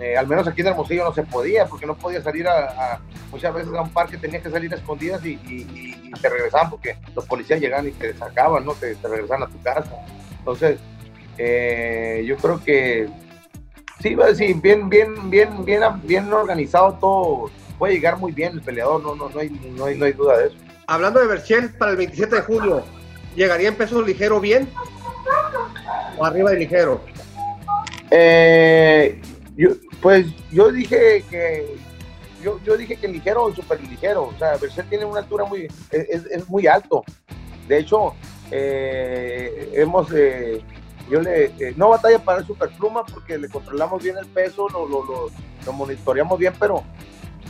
Eh, 0.00 0.16
al 0.16 0.26
menos 0.26 0.48
aquí 0.48 0.62
en 0.62 0.68
Hermosillo 0.68 1.04
no 1.04 1.12
se 1.12 1.22
podía, 1.22 1.66
porque 1.66 1.84
no 1.84 1.98
podía 1.98 2.22
salir 2.22 2.48
a, 2.48 2.98
muchas 3.30 3.52
veces 3.52 3.74
a 3.74 3.82
un 3.82 3.90
parque, 3.90 4.16
tenía 4.16 4.40
que 4.40 4.48
salir 4.48 4.72
escondidas 4.72 5.22
y, 5.22 5.36
te 6.22 6.30
regresaban 6.30 6.70
porque 6.70 6.96
los 7.14 7.26
policías 7.26 7.60
llegaban 7.60 7.88
y 7.88 7.90
te 7.90 8.14
sacaban, 8.16 8.64
¿no? 8.64 8.72
Te, 8.72 8.96
regresaban 9.02 9.42
a 9.42 9.48
tu 9.48 9.60
casa. 9.60 9.92
Entonces, 10.38 10.78
eh, 11.38 12.24
yo 12.26 12.36
creo 12.36 12.62
que 12.62 13.08
sí, 14.00 14.16
sí, 14.34 14.54
bien, 14.54 14.88
bien, 14.88 15.30
bien, 15.30 15.64
bien, 15.64 15.82
bien 16.02 16.32
organizado 16.32 16.94
todo, 16.94 17.50
puede 17.78 17.94
llegar 17.94 18.18
muy 18.18 18.32
bien 18.32 18.54
el 18.54 18.62
peleador, 18.62 19.02
no, 19.02 19.14
no, 19.14 19.28
no, 19.28 19.40
hay, 19.40 19.50
no, 19.76 19.84
hay, 19.86 19.98
no 19.98 20.04
hay 20.04 20.12
duda 20.12 20.38
de 20.38 20.46
eso. 20.48 20.56
Hablando 20.86 21.20
de 21.20 21.26
Berchel 21.26 21.70
para 21.74 21.90
el 21.92 21.96
27 21.96 22.36
de 22.36 22.42
julio, 22.42 22.84
¿llegaría 23.34 23.68
en 23.68 23.74
peso 23.74 24.02
ligero 24.02 24.40
bien? 24.40 24.68
¿O 26.16 26.24
arriba 26.24 26.50
de 26.50 26.58
ligero? 26.58 27.00
Eh, 28.10 29.20
yo, 29.56 29.70
pues 30.00 30.26
yo 30.52 30.70
dije 30.70 31.24
que 31.28 31.76
yo, 32.42 32.60
yo 32.64 32.76
dije 32.76 32.96
que 32.96 33.08
ligero 33.08 33.44
o 33.44 33.54
super 33.54 33.80
ligero, 33.80 34.24
o 34.24 34.38
sea, 34.38 34.56
Berset 34.56 34.88
tiene 34.88 35.04
una 35.04 35.20
altura 35.20 35.44
muy, 35.44 35.66
es, 35.90 36.24
es 36.26 36.48
muy 36.48 36.66
alto. 36.66 37.02
De 37.66 37.78
hecho, 37.78 38.14
eh, 38.50 39.72
hemos, 39.74 40.12
eh, 40.14 40.60
yo 41.08 41.20
le, 41.20 41.46
eh, 41.58 41.74
no 41.76 41.90
batalla 41.90 42.18
para 42.18 42.40
el 42.40 42.46
superpluma 42.46 43.04
porque 43.04 43.38
le 43.38 43.48
controlamos 43.48 44.02
bien 44.02 44.16
el 44.18 44.26
peso, 44.26 44.68
lo, 44.68 44.88
lo, 44.88 45.30
lo, 45.64 45.72
monitoreamos 45.72 46.38
bien, 46.38 46.52
pero 46.58 46.82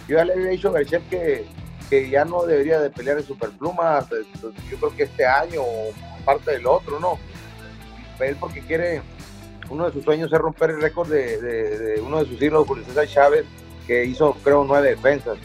yo 0.08 0.16
ya 0.16 0.24
le 0.24 0.34
había 0.34 0.48
dicho 0.48 0.74
a 0.74 0.80
que, 0.84 1.46
que 1.88 2.10
ya 2.10 2.24
no 2.24 2.44
debería 2.44 2.80
de 2.80 2.90
pelear 2.90 3.18
en 3.18 3.24
superpluma, 3.24 4.04
pues, 4.08 4.26
pues, 4.40 4.54
yo 4.70 4.76
creo 4.78 4.96
que 4.96 5.02
este 5.04 5.24
año 5.26 5.62
o 5.62 5.92
parte 6.24 6.52
del 6.52 6.66
otro, 6.66 7.00
¿no? 7.00 7.18
Él 8.20 8.36
porque 8.38 8.60
quiere 8.60 9.02
uno 9.68 9.86
de 9.86 9.92
sus 9.92 10.04
sueños 10.04 10.32
es 10.32 10.38
romper 10.38 10.70
el 10.70 10.80
récord 10.80 11.08
de, 11.08 12.00
uno 12.04 12.22
de 12.22 12.26
sus 12.26 12.40
hijos, 12.40 12.66
Julio 12.66 12.84
César 12.84 13.06
Chávez, 13.06 13.44
que 13.86 14.04
hizo 14.04 14.34
creo 14.44 14.64
nueve 14.64 14.90
defensas. 14.90 15.38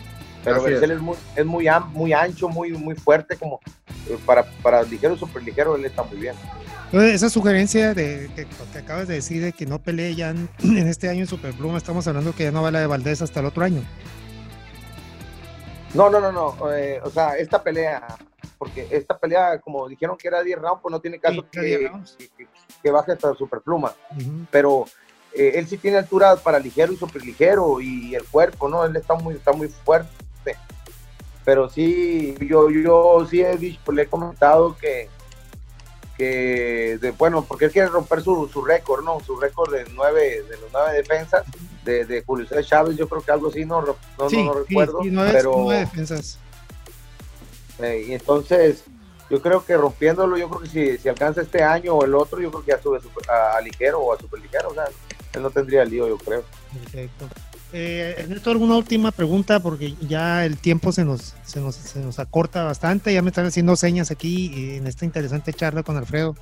Pero 0.43 0.67
es. 0.67 0.81
es. 0.81 0.99
muy, 0.99 1.15
es 1.35 1.45
muy, 1.45 1.67
muy 1.93 2.13
ancho, 2.13 2.49
muy, 2.49 2.71
muy 2.71 2.95
fuerte, 2.95 3.35
como 3.37 3.59
eh, 4.09 4.17
para, 4.25 4.43
para 4.61 4.83
ligero, 4.83 5.15
super 5.17 5.43
ligero, 5.43 5.75
él 5.75 5.85
está 5.85 6.03
muy 6.03 6.17
bien. 6.17 6.35
Esa 6.91 7.29
sugerencia 7.29 7.93
de 7.93 8.29
que, 8.35 8.45
acabas 8.77 9.07
de 9.07 9.13
decir 9.15 9.41
de 9.41 9.53
que 9.53 9.65
no 9.65 9.79
pelee 9.79 10.13
ya 10.13 10.29
en, 10.63 10.87
este 10.87 11.09
año 11.09 11.21
en 11.21 11.27
Superpluma, 11.27 11.77
estamos 11.77 12.05
hablando 12.07 12.35
que 12.35 12.43
ya 12.43 12.51
no 12.51 12.61
va 12.61 12.71
la 12.71 12.81
de 12.81 12.87
Valdés 12.87 13.21
hasta 13.21 13.39
el 13.39 13.45
otro 13.45 13.63
año. 13.63 13.81
No, 15.93 16.09
no, 16.09 16.19
no, 16.19 16.31
no. 16.31 16.73
Eh, 16.73 16.99
o 17.03 17.09
sea, 17.09 17.37
esta 17.37 17.61
pelea, 17.61 18.17
porque 18.57 18.87
esta 18.91 19.17
pelea, 19.17 19.59
como 19.59 19.87
dijeron 19.87 20.17
que 20.17 20.27
era 20.27 20.41
10 20.41 20.59
rounds, 20.59 20.79
pues 20.81 20.91
no 20.91 20.99
tiene 20.99 21.19
caso 21.19 21.45
que, 21.49 21.91
que, 22.81 22.91
baje 22.91 23.13
hasta 23.13 23.35
superpluma. 23.35 23.93
Pero 24.49 24.85
eh, 25.33 25.53
él 25.55 25.67
sí 25.67 25.77
tiene 25.77 25.97
altura 25.97 26.35
para 26.37 26.59
ligero 26.59 26.91
y 26.91 26.97
superligero 26.97 27.79
y 27.81 28.15
el 28.15 28.23
cuerpo, 28.25 28.67
¿no? 28.69 28.83
Él 28.85 28.95
está 28.95 29.15
muy, 29.15 29.35
está 29.35 29.51
muy 29.53 29.67
fuerte. 29.67 30.09
Pero 31.43 31.69
sí, 31.69 32.35
yo, 32.39 32.69
yo 32.69 33.25
sí 33.29 33.41
he 33.41 33.57
dicho, 33.57 33.91
le 33.91 34.03
he 34.03 34.07
comentado 34.07 34.77
que, 34.77 35.09
que 36.17 36.99
de, 37.01 37.11
bueno, 37.11 37.43
porque 37.45 37.65
él 37.65 37.71
quiere 37.71 37.87
romper 37.89 38.21
su, 38.21 38.47
su 38.47 38.63
récord, 38.63 39.03
¿no? 39.03 39.19
Su 39.21 39.39
récord 39.39 39.73
de 39.73 39.85
nueve, 39.95 40.43
de 40.43 40.57
los 40.57 40.69
nueve 40.71 40.93
defensas 40.97 41.43
de, 41.83 42.05
de 42.05 42.21
Julio 42.23 42.47
César 42.47 42.63
Chávez, 42.63 42.95
yo 42.95 43.09
creo 43.09 43.23
que 43.23 43.31
algo 43.31 43.47
así, 43.49 43.65
no, 43.65 43.81
no, 43.81 43.95
Sí, 44.29 44.43
no 44.45 44.53
sí, 44.53 44.59
recuerdo, 44.59 44.99
nueve- 45.03 45.31
pero 45.33 45.55
nueve 45.57 45.79
defensas. 45.79 46.37
eh, 47.79 48.05
y 48.07 48.13
entonces 48.13 48.83
yo 49.29 49.41
creo 49.41 49.65
que 49.65 49.75
rompiéndolo, 49.77 50.37
yo 50.37 50.47
creo 50.49 50.61
que 50.61 50.67
si, 50.69 50.97
si 51.01 51.09
alcanza 51.09 51.41
este 51.41 51.63
año 51.63 51.95
o 51.95 52.05
el 52.05 52.13
otro, 52.13 52.39
yo 52.39 52.51
creo 52.51 52.63
que 52.63 52.71
ya 52.71 52.81
sube 52.81 52.99
super- 53.01 53.27
a, 53.31 53.57
a 53.57 53.61
ligero 53.61 53.99
o 53.99 54.13
a 54.13 54.19
super 54.19 54.39
ligero, 54.39 54.69
o 54.69 54.73
sea, 54.75 54.85
él 55.33 55.41
no 55.41 55.49
tendría 55.49 55.83
lío, 55.85 56.07
yo 56.07 56.17
creo. 56.17 56.43
Perfecto. 56.83 57.27
Eh, 57.73 58.15
Ernesto, 58.17 58.51
¿alguna 58.51 58.75
última 58.75 59.11
pregunta? 59.11 59.59
Porque 59.59 59.95
ya 60.07 60.45
el 60.45 60.57
tiempo 60.57 60.91
se 60.91 61.05
nos, 61.05 61.35
se, 61.45 61.61
nos, 61.61 61.75
se 61.75 61.99
nos 61.99 62.19
acorta 62.19 62.63
bastante. 62.63 63.13
Ya 63.13 63.21
me 63.21 63.29
están 63.29 63.45
haciendo 63.45 63.75
señas 63.75 64.11
aquí 64.11 64.51
eh, 64.55 64.77
en 64.77 64.87
esta 64.87 65.05
interesante 65.05 65.53
charla 65.53 65.83
con 65.83 65.95
Alfredo. 65.95 66.35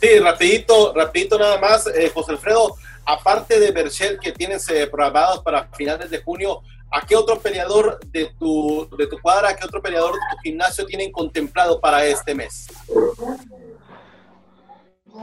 Sí, 0.00 0.18
rapidito, 0.18 0.94
rapidito 0.94 1.38
nada 1.38 1.58
más, 1.60 1.86
eh, 1.86 2.10
José 2.12 2.32
Alfredo, 2.32 2.74
aparte 3.04 3.60
de 3.60 3.70
Berchel 3.70 4.18
que 4.18 4.32
tienes 4.32 4.66
eh, 4.70 4.86
programados 4.86 5.42
para 5.42 5.68
finales 5.74 6.10
de 6.10 6.22
junio, 6.22 6.62
¿a 6.90 7.06
qué 7.06 7.16
otro 7.16 7.38
peleador 7.38 8.00
de 8.06 8.32
tu, 8.38 8.88
de 8.96 9.06
tu 9.06 9.18
cuadra, 9.20 9.54
qué 9.54 9.66
otro 9.66 9.82
peleador 9.82 10.14
de 10.14 10.20
tu 10.30 10.38
gimnasio 10.42 10.86
tienen 10.86 11.12
contemplado 11.12 11.78
para 11.80 12.02
este 12.06 12.34
mes? 12.34 12.68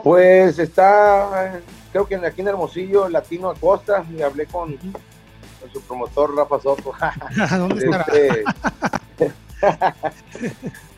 Pues 0.04 0.60
está, 0.60 1.60
creo 2.06 2.22
que 2.22 2.28
aquí 2.28 2.42
en 2.42 2.50
Hermosillo, 2.50 3.10
Latino 3.10 3.50
Acosta, 3.50 4.06
y 4.16 4.22
hablé 4.22 4.46
con, 4.46 4.76
con 4.78 5.72
su 5.72 5.82
promotor 5.82 6.36
Rafa 6.36 6.60
Soto. 6.60 6.94
¿Dónde 7.58 7.86
estará? 7.86 8.06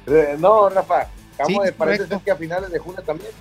Este, 0.06 0.38
no, 0.40 0.70
Rafa, 0.70 1.08
Sí, 1.48 1.58
parece 1.78 2.06
ser 2.06 2.20
que 2.20 2.32
a 2.32 2.36
finales 2.36 2.70
de 2.70 2.80
junio 2.80 3.02
también. 3.02 3.32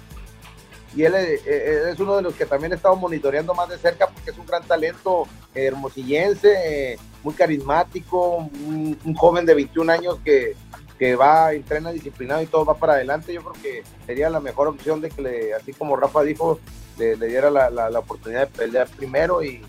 Y 0.95 1.03
él 1.03 1.15
eh, 1.17 1.41
eh, 1.45 1.83
es 1.93 1.99
uno 1.99 2.17
de 2.17 2.23
los 2.23 2.35
que 2.35 2.47
también 2.47 2.73
he 2.73 2.77
estado 2.77 2.95
monitoreando 2.95 3.53
más 3.55 3.69
de 3.69 3.77
cerca 3.77 4.07
porque 4.07 4.31
es 4.31 4.39
un 4.39 4.47
gran 4.47 4.63
talento 4.63 5.27
eh, 5.55 5.67
hermosillense, 5.67 6.93
eh, 6.93 6.99
muy 7.25 7.35
carismático, 7.35 8.37
un, 8.37 8.97
un 9.05 9.15
joven 9.15 9.45
de 9.45 9.55
21 9.55 9.93
años 9.93 10.19
que, 10.25 10.55
que 10.99 11.15
va, 11.15 11.53
entrena 11.53 11.93
disciplinado 11.93 12.43
y 12.43 12.47
todo 12.47 12.65
va 12.65 12.75
para 12.75 12.95
adelante. 12.95 13.33
Yo 13.33 13.43
creo 13.43 13.63
que 13.63 13.83
sería 14.07 14.29
la 14.29 14.41
mejor 14.41 14.69
opción 14.69 15.01
de 15.01 15.11
que, 15.11 15.23
le, 15.23 15.55
así 15.55 15.73
como 15.73 15.97
Rafa 15.97 16.23
dijo, 16.23 16.59
le, 16.99 17.17
diera 17.17 17.51
la, 17.51 17.71
la- 17.71 17.99
oportunidad 17.99 18.49
de 18.49 18.59
pelear 18.59 18.89
primero 18.89 19.43
y, 19.43 19.63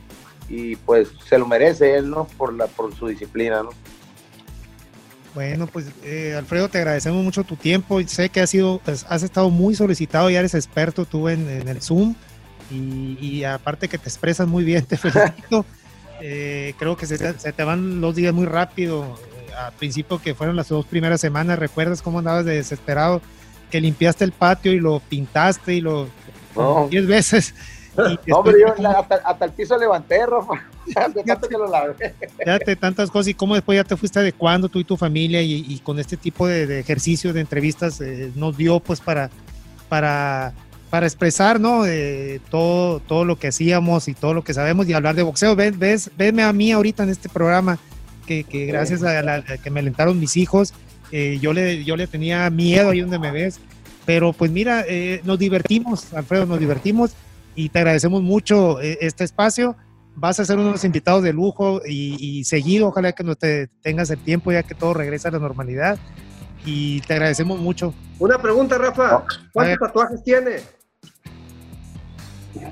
y 0.49 0.75
pues 0.77 1.09
se 1.27 1.37
lo 1.37 1.45
merece 1.47 1.95
él, 1.95 2.09
¿no? 2.09 2.25
Por, 2.37 2.53
la, 2.53 2.67
por 2.67 2.93
su 2.95 3.07
disciplina, 3.07 3.61
¿no? 3.61 3.69
Bueno, 5.35 5.67
pues 5.67 5.85
eh, 6.03 6.33
Alfredo, 6.35 6.69
te 6.69 6.79
agradecemos 6.79 7.23
mucho 7.23 7.43
tu 7.43 7.55
tiempo. 7.55 8.01
Sé 8.07 8.29
que 8.29 8.41
has, 8.41 8.49
sido, 8.49 8.81
has, 8.87 9.05
has 9.07 9.21
estado 9.21 9.51
muy 9.51 9.75
solicitado, 9.75 10.29
ya 10.31 10.39
eres 10.39 10.55
experto 10.55 11.05
tú 11.05 11.29
en, 11.29 11.47
el 11.47 11.81
Zoom 11.81 12.15
y, 12.71 13.17
y 13.21 13.43
aparte 13.43 13.87
que 13.87 13.99
te 13.99 14.09
expresas 14.09 14.47
muy 14.47 14.63
bien, 14.63 14.85
te 14.87 14.97
felicito. 14.97 15.65
Eh, 16.21 16.73
creo 16.77 16.97
que 16.97 17.05
se, 17.05 17.39
se 17.39 17.53
te 17.53 17.63
van 17.63 18.01
los 18.01 18.15
días 18.15 18.33
muy 18.33 18.45
rápido. 18.47 19.17
Al 19.67 19.73
principio 19.73 20.21
que 20.21 20.33
fueron 20.35 20.55
las 20.55 20.69
dos 20.69 20.85
primeras 20.85 21.21
semanas, 21.21 21.59
¿recuerdas 21.59 22.01
cómo 22.01 22.19
andabas 22.19 22.45
de 22.45 22.55
desesperado? 22.55 23.21
Que 23.71 23.79
limpiaste 23.81 24.23
el 24.25 24.31
patio 24.31 24.71
y 24.73 24.79
lo 24.79 24.99
pintaste 24.99 25.75
y 25.75 25.81
lo 25.81 26.07
No. 26.55 26.87
10 26.89 27.07
veces. 27.07 27.53
No, 28.27 28.37
hombre, 28.37 28.55
yo 28.61 28.73
la- 28.81 28.91
hasta, 28.91 29.15
hasta 29.15 29.45
el 29.45 29.51
piso 29.51 29.77
levanté, 29.77 30.25
Rafa. 30.25 30.53
De 31.13 31.21
tanto 31.23 31.49
que 31.49 31.57
lo 31.57 31.67
lavé. 31.69 31.95
Fíjate, 32.37 32.75
tantas 32.77 33.11
cosas 33.11 33.27
y 33.29 33.33
cómo 33.33 33.55
después 33.55 33.75
ya 33.75 33.83
te 33.83 33.97
fuiste 33.97 34.19
adecuando 34.19 34.69
tú 34.69 34.79
y 34.79 34.85
tu 34.85 34.95
familia 34.95 35.41
y, 35.41 35.65
y 35.67 35.79
con 35.79 35.99
este 35.99 36.15
tipo 36.15 36.47
de, 36.47 36.65
de 36.65 36.79
ejercicios, 36.79 37.33
de 37.33 37.41
entrevistas, 37.41 37.99
eh, 37.99 38.31
nos 38.35 38.55
dio 38.55 38.79
pues 38.79 39.01
para, 39.01 39.29
para, 39.89 40.53
para 40.89 41.07
expresar, 41.07 41.59
¿no? 41.59 41.85
Eh, 41.85 42.39
todo, 42.49 43.01
todo 43.01 43.25
lo 43.25 43.37
que 43.37 43.49
hacíamos 43.49 44.07
y 44.07 44.13
todo 44.13 44.33
lo 44.33 44.43
que 44.45 44.53
sabemos 44.53 44.87
y 44.87 44.93
hablar 44.93 45.15
de 45.15 45.23
boxeo. 45.23 45.55
Ves, 45.57 45.77
ves, 45.77 46.09
venme 46.15 46.43
a 46.43 46.53
mí 46.53 46.71
ahorita 46.71 47.03
en 47.03 47.09
este 47.09 47.27
programa 47.27 47.79
que, 48.29 48.43
que 48.43 48.67
gracias 48.67 49.01
a, 49.01 49.23
la, 49.23 49.35
a 49.37 49.57
que 49.57 49.71
me 49.71 49.79
alentaron 49.79 50.19
mis 50.19 50.37
hijos, 50.37 50.75
eh, 51.11 51.39
yo, 51.41 51.51
le, 51.51 51.83
yo 51.83 51.97
le 51.97 52.05
tenía 52.05 52.47
miedo 52.51 52.91
ahí 52.91 53.01
donde 53.01 53.17
me 53.17 53.31
ves, 53.31 53.59
pero 54.05 54.33
pues 54.33 54.51
mira, 54.51 54.85
eh, 54.87 55.21
nos 55.23 55.39
divertimos, 55.39 56.13
Alfredo, 56.13 56.45
nos 56.45 56.59
divertimos 56.59 57.13
y 57.55 57.69
te 57.69 57.79
agradecemos 57.79 58.21
mucho 58.21 58.79
eh, 58.81 58.99
este 59.01 59.23
espacio 59.23 59.75
vas 60.15 60.39
a 60.39 60.45
ser 60.45 60.57
uno 60.57 60.67
de 60.67 60.73
los 60.73 60.83
invitados 60.83 61.23
de 61.23 61.33
lujo 61.33 61.81
y, 61.87 62.17
y 62.19 62.43
seguido, 62.43 62.89
ojalá 62.89 63.13
que 63.13 63.23
no 63.23 63.35
te 63.35 63.67
tengas 63.81 64.09
el 64.11 64.19
tiempo 64.19 64.51
ya 64.51 64.61
que 64.61 64.75
todo 64.75 64.93
regresa 64.93 65.29
a 65.29 65.31
la 65.31 65.39
normalidad 65.39 65.97
y 66.65 66.99
te 67.01 67.13
agradecemos 67.13 67.59
mucho. 67.59 67.93
Una 68.19 68.37
pregunta, 68.37 68.77
Rafa. 68.77 69.15
A 69.15 69.25
¿Cuántos 69.53 69.79
tatuajes 69.79 70.23
tiene? 70.23 70.57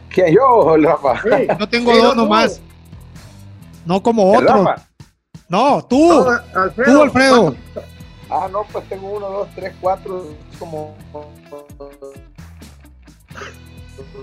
¿Quién 0.10 0.36
yo, 0.36 0.76
Rafa? 0.78 1.22
Sí. 1.24 1.48
Yo 1.60 1.70
tengo 1.70 1.94
Sí, 1.94 1.98
dos 2.00 2.16
no, 2.16 2.24
nomás, 2.24 2.62
no 3.86 4.04
como 4.04 4.34
¿El 4.36 4.46
otro. 4.48 4.66
Rafa? 4.66 4.87
No, 5.50 5.84
tú, 5.86 6.10
No, 6.10 6.62
Alfredo. 6.62 6.94
tú 6.94 7.02
Alfredo. 7.04 7.56
Ah, 8.30 8.50
no, 8.52 8.66
pues 8.72 8.88
tengo 8.90 9.10
uno, 9.18 9.30
dos, 9.30 9.48
tres, 9.56 9.74
cuatro, 9.80 10.28
como... 10.60 10.96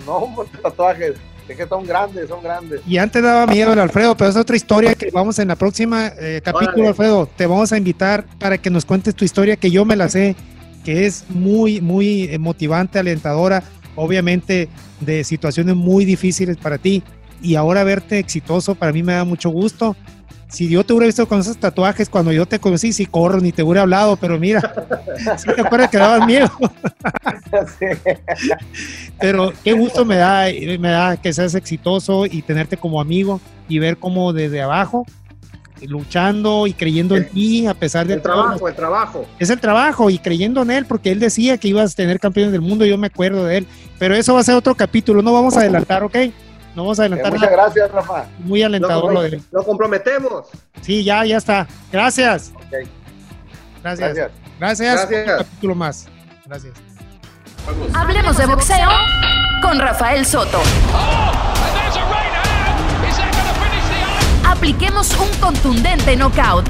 No, 0.07 0.17
hombre, 0.17 0.49
tatuajes. 0.63 1.15
Es 1.49 1.57
que 1.57 1.67
son 1.67 1.85
grandes, 1.85 2.29
son 2.29 2.43
grandes. 2.43 2.81
Y 2.87 2.97
antes 2.97 3.23
daba 3.23 3.47
miedo 3.47 3.73
el 3.73 3.79
Alfredo, 3.79 4.17
pero 4.17 4.31
es 4.31 4.37
otra 4.37 4.57
historia 4.57 4.95
que 4.95 5.11
vamos 5.11 5.39
en 5.39 5.49
la 5.49 5.57
próxima 5.57 6.09
eh, 6.19 6.41
capítulo, 6.43 6.73
Órale. 6.73 6.89
Alfredo. 6.89 7.29
Te 7.37 7.47
vamos 7.47 7.73
a 7.73 7.77
invitar 7.79 8.25
para 8.39 8.57
que 8.59 8.71
nos 8.71 8.85
cuentes 8.85 9.15
tu 9.15 9.25
historia, 9.25 9.57
que 9.57 9.71
yo 9.71 9.85
me 9.85 9.95
la 9.97 10.09
sé, 10.09 10.37
que 10.85 11.05
es 11.07 11.25
muy, 11.29 11.81
muy 11.83 12.35
motivante, 12.39 12.99
alentadora, 12.99 13.63
obviamente 13.95 14.69
de 15.01 15.23
situaciones 15.25 15.77
muy 15.77 16.05
difíciles 16.07 16.57
para 16.57 16.79
ti. 16.79 17.03
Y 17.43 17.57
ahora 17.57 17.85
verte 17.85 18.19
exitoso, 18.19 18.75
para 18.75 18.93
mí 18.93 19.03
me 19.03 19.13
da 19.13 19.25
mucho 19.25 19.51
gusto. 19.51 19.97
Si 20.49 20.69
yo 20.69 20.85
te 20.85 20.93
hubiera 20.93 21.07
visto 21.07 21.27
con 21.27 21.41
esos 21.41 21.57
tatuajes 21.57 22.09
cuando 22.09 22.33
yo 22.33 22.47
te 22.47 22.59
conocí, 22.59 22.93
si 22.93 23.07
corro 23.07 23.41
ni 23.41 23.53
te 23.53 23.63
hubiera 23.63 23.83
hablado, 23.83 24.17
pero 24.17 24.39
mira, 24.39 24.61
si 25.37 25.47
te 25.53 25.61
acuerdas 25.61 25.91
que 25.91 25.99
dabas 25.99 26.27
miedo. 26.27 26.51
Sí. 27.79 27.87
Pero 29.21 29.53
qué 29.63 29.73
gusto 29.73 30.05
me 30.05 30.17
da, 30.17 30.47
me 30.79 30.91
da 30.91 31.17
que 31.17 31.33
seas 31.33 31.55
exitoso 31.55 32.27
y 32.27 32.43
tenerte 32.43 32.77
como 32.77 33.01
amigo 33.01 33.41
y 33.69 33.79
ver 33.79 33.97
cómo 33.97 34.33
desde 34.33 34.63
abajo, 34.63 35.07
luchando 35.83 36.67
y 36.67 36.73
creyendo 36.73 37.17
en 37.17 37.29
ti, 37.29 37.67
a 37.67 37.75
pesar 37.75 38.07
de 38.07 38.15
El 38.15 38.23
trabajo, 38.23 38.69
el 38.69 38.75
trabajo. 38.75 39.27
Es 39.39 39.51
el 39.51 39.61
trabajo 39.61 40.11
y 40.11 40.19
creyendo 40.19 40.63
en 40.63 40.71
él, 40.71 40.87
porque 40.87 41.11
él 41.11 41.21
decía 41.21 41.59
que 41.59 41.69
ibas 41.69 41.93
a 41.93 41.97
tener 41.97 42.21
campeones 42.21 42.53
del 42.53 42.61
mundo, 42.61 42.85
yo 42.85 42.99
me 42.99 43.09
acuerdo 43.09 43.45
de 43.45 43.59
él. 43.59 43.67
Pero 43.99 44.15
eso 44.15 44.35
va 44.35 44.41
a 44.41 44.45
ser 44.45 44.55
otro 44.55 44.75
capítulo, 44.75 45.23
no 45.23 45.33
vamos 45.33 45.57
a 45.57 45.61
adelantar, 45.61 46.03
¿ok? 46.03 46.17
No 46.75 46.83
vamos 46.83 46.99
a 46.99 47.03
Eh, 47.05 47.07
adelantar 47.07 47.33
Muchas 47.33 47.51
nada. 47.51 47.63
gracias, 47.63 47.91
Rafa. 47.93 48.25
Muy 48.41 48.63
alentador 48.63 49.13
lo 49.13 49.23
de 49.23 49.29
él. 49.29 49.43
lo 49.53 49.65
comprometemos. 49.65 50.47
Sí, 50.81 51.05
ya, 51.05 51.25
ya 51.25 51.37
está. 51.39 51.67
Gracias. 51.93 52.53
Gracias. 53.83 54.01
gracias. 54.01 54.31
Gracias. 54.59 54.95
Gracias. 55.09 55.23
Otro 55.29 55.45
capítulo 55.45 55.75
más. 55.75 56.07
Gracias. 56.47 56.75
Vamos. 57.67 57.95
Hablemos 57.95 58.37
de 58.37 58.47
boxeo 58.47 58.89
con 59.63 59.79
Rafael 59.79 60.27
Soto. 60.27 60.59
Right 60.59 60.73
the? 64.43 64.49
Apliquemos 64.49 65.17
un 65.19 65.29
contundente 65.41 66.17
knockout. 66.17 66.67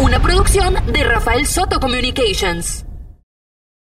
Una 0.00 0.20
producción 0.20 0.74
de 0.92 1.04
Rafael 1.04 1.46
Soto 1.46 1.80
Communications. 1.80 2.84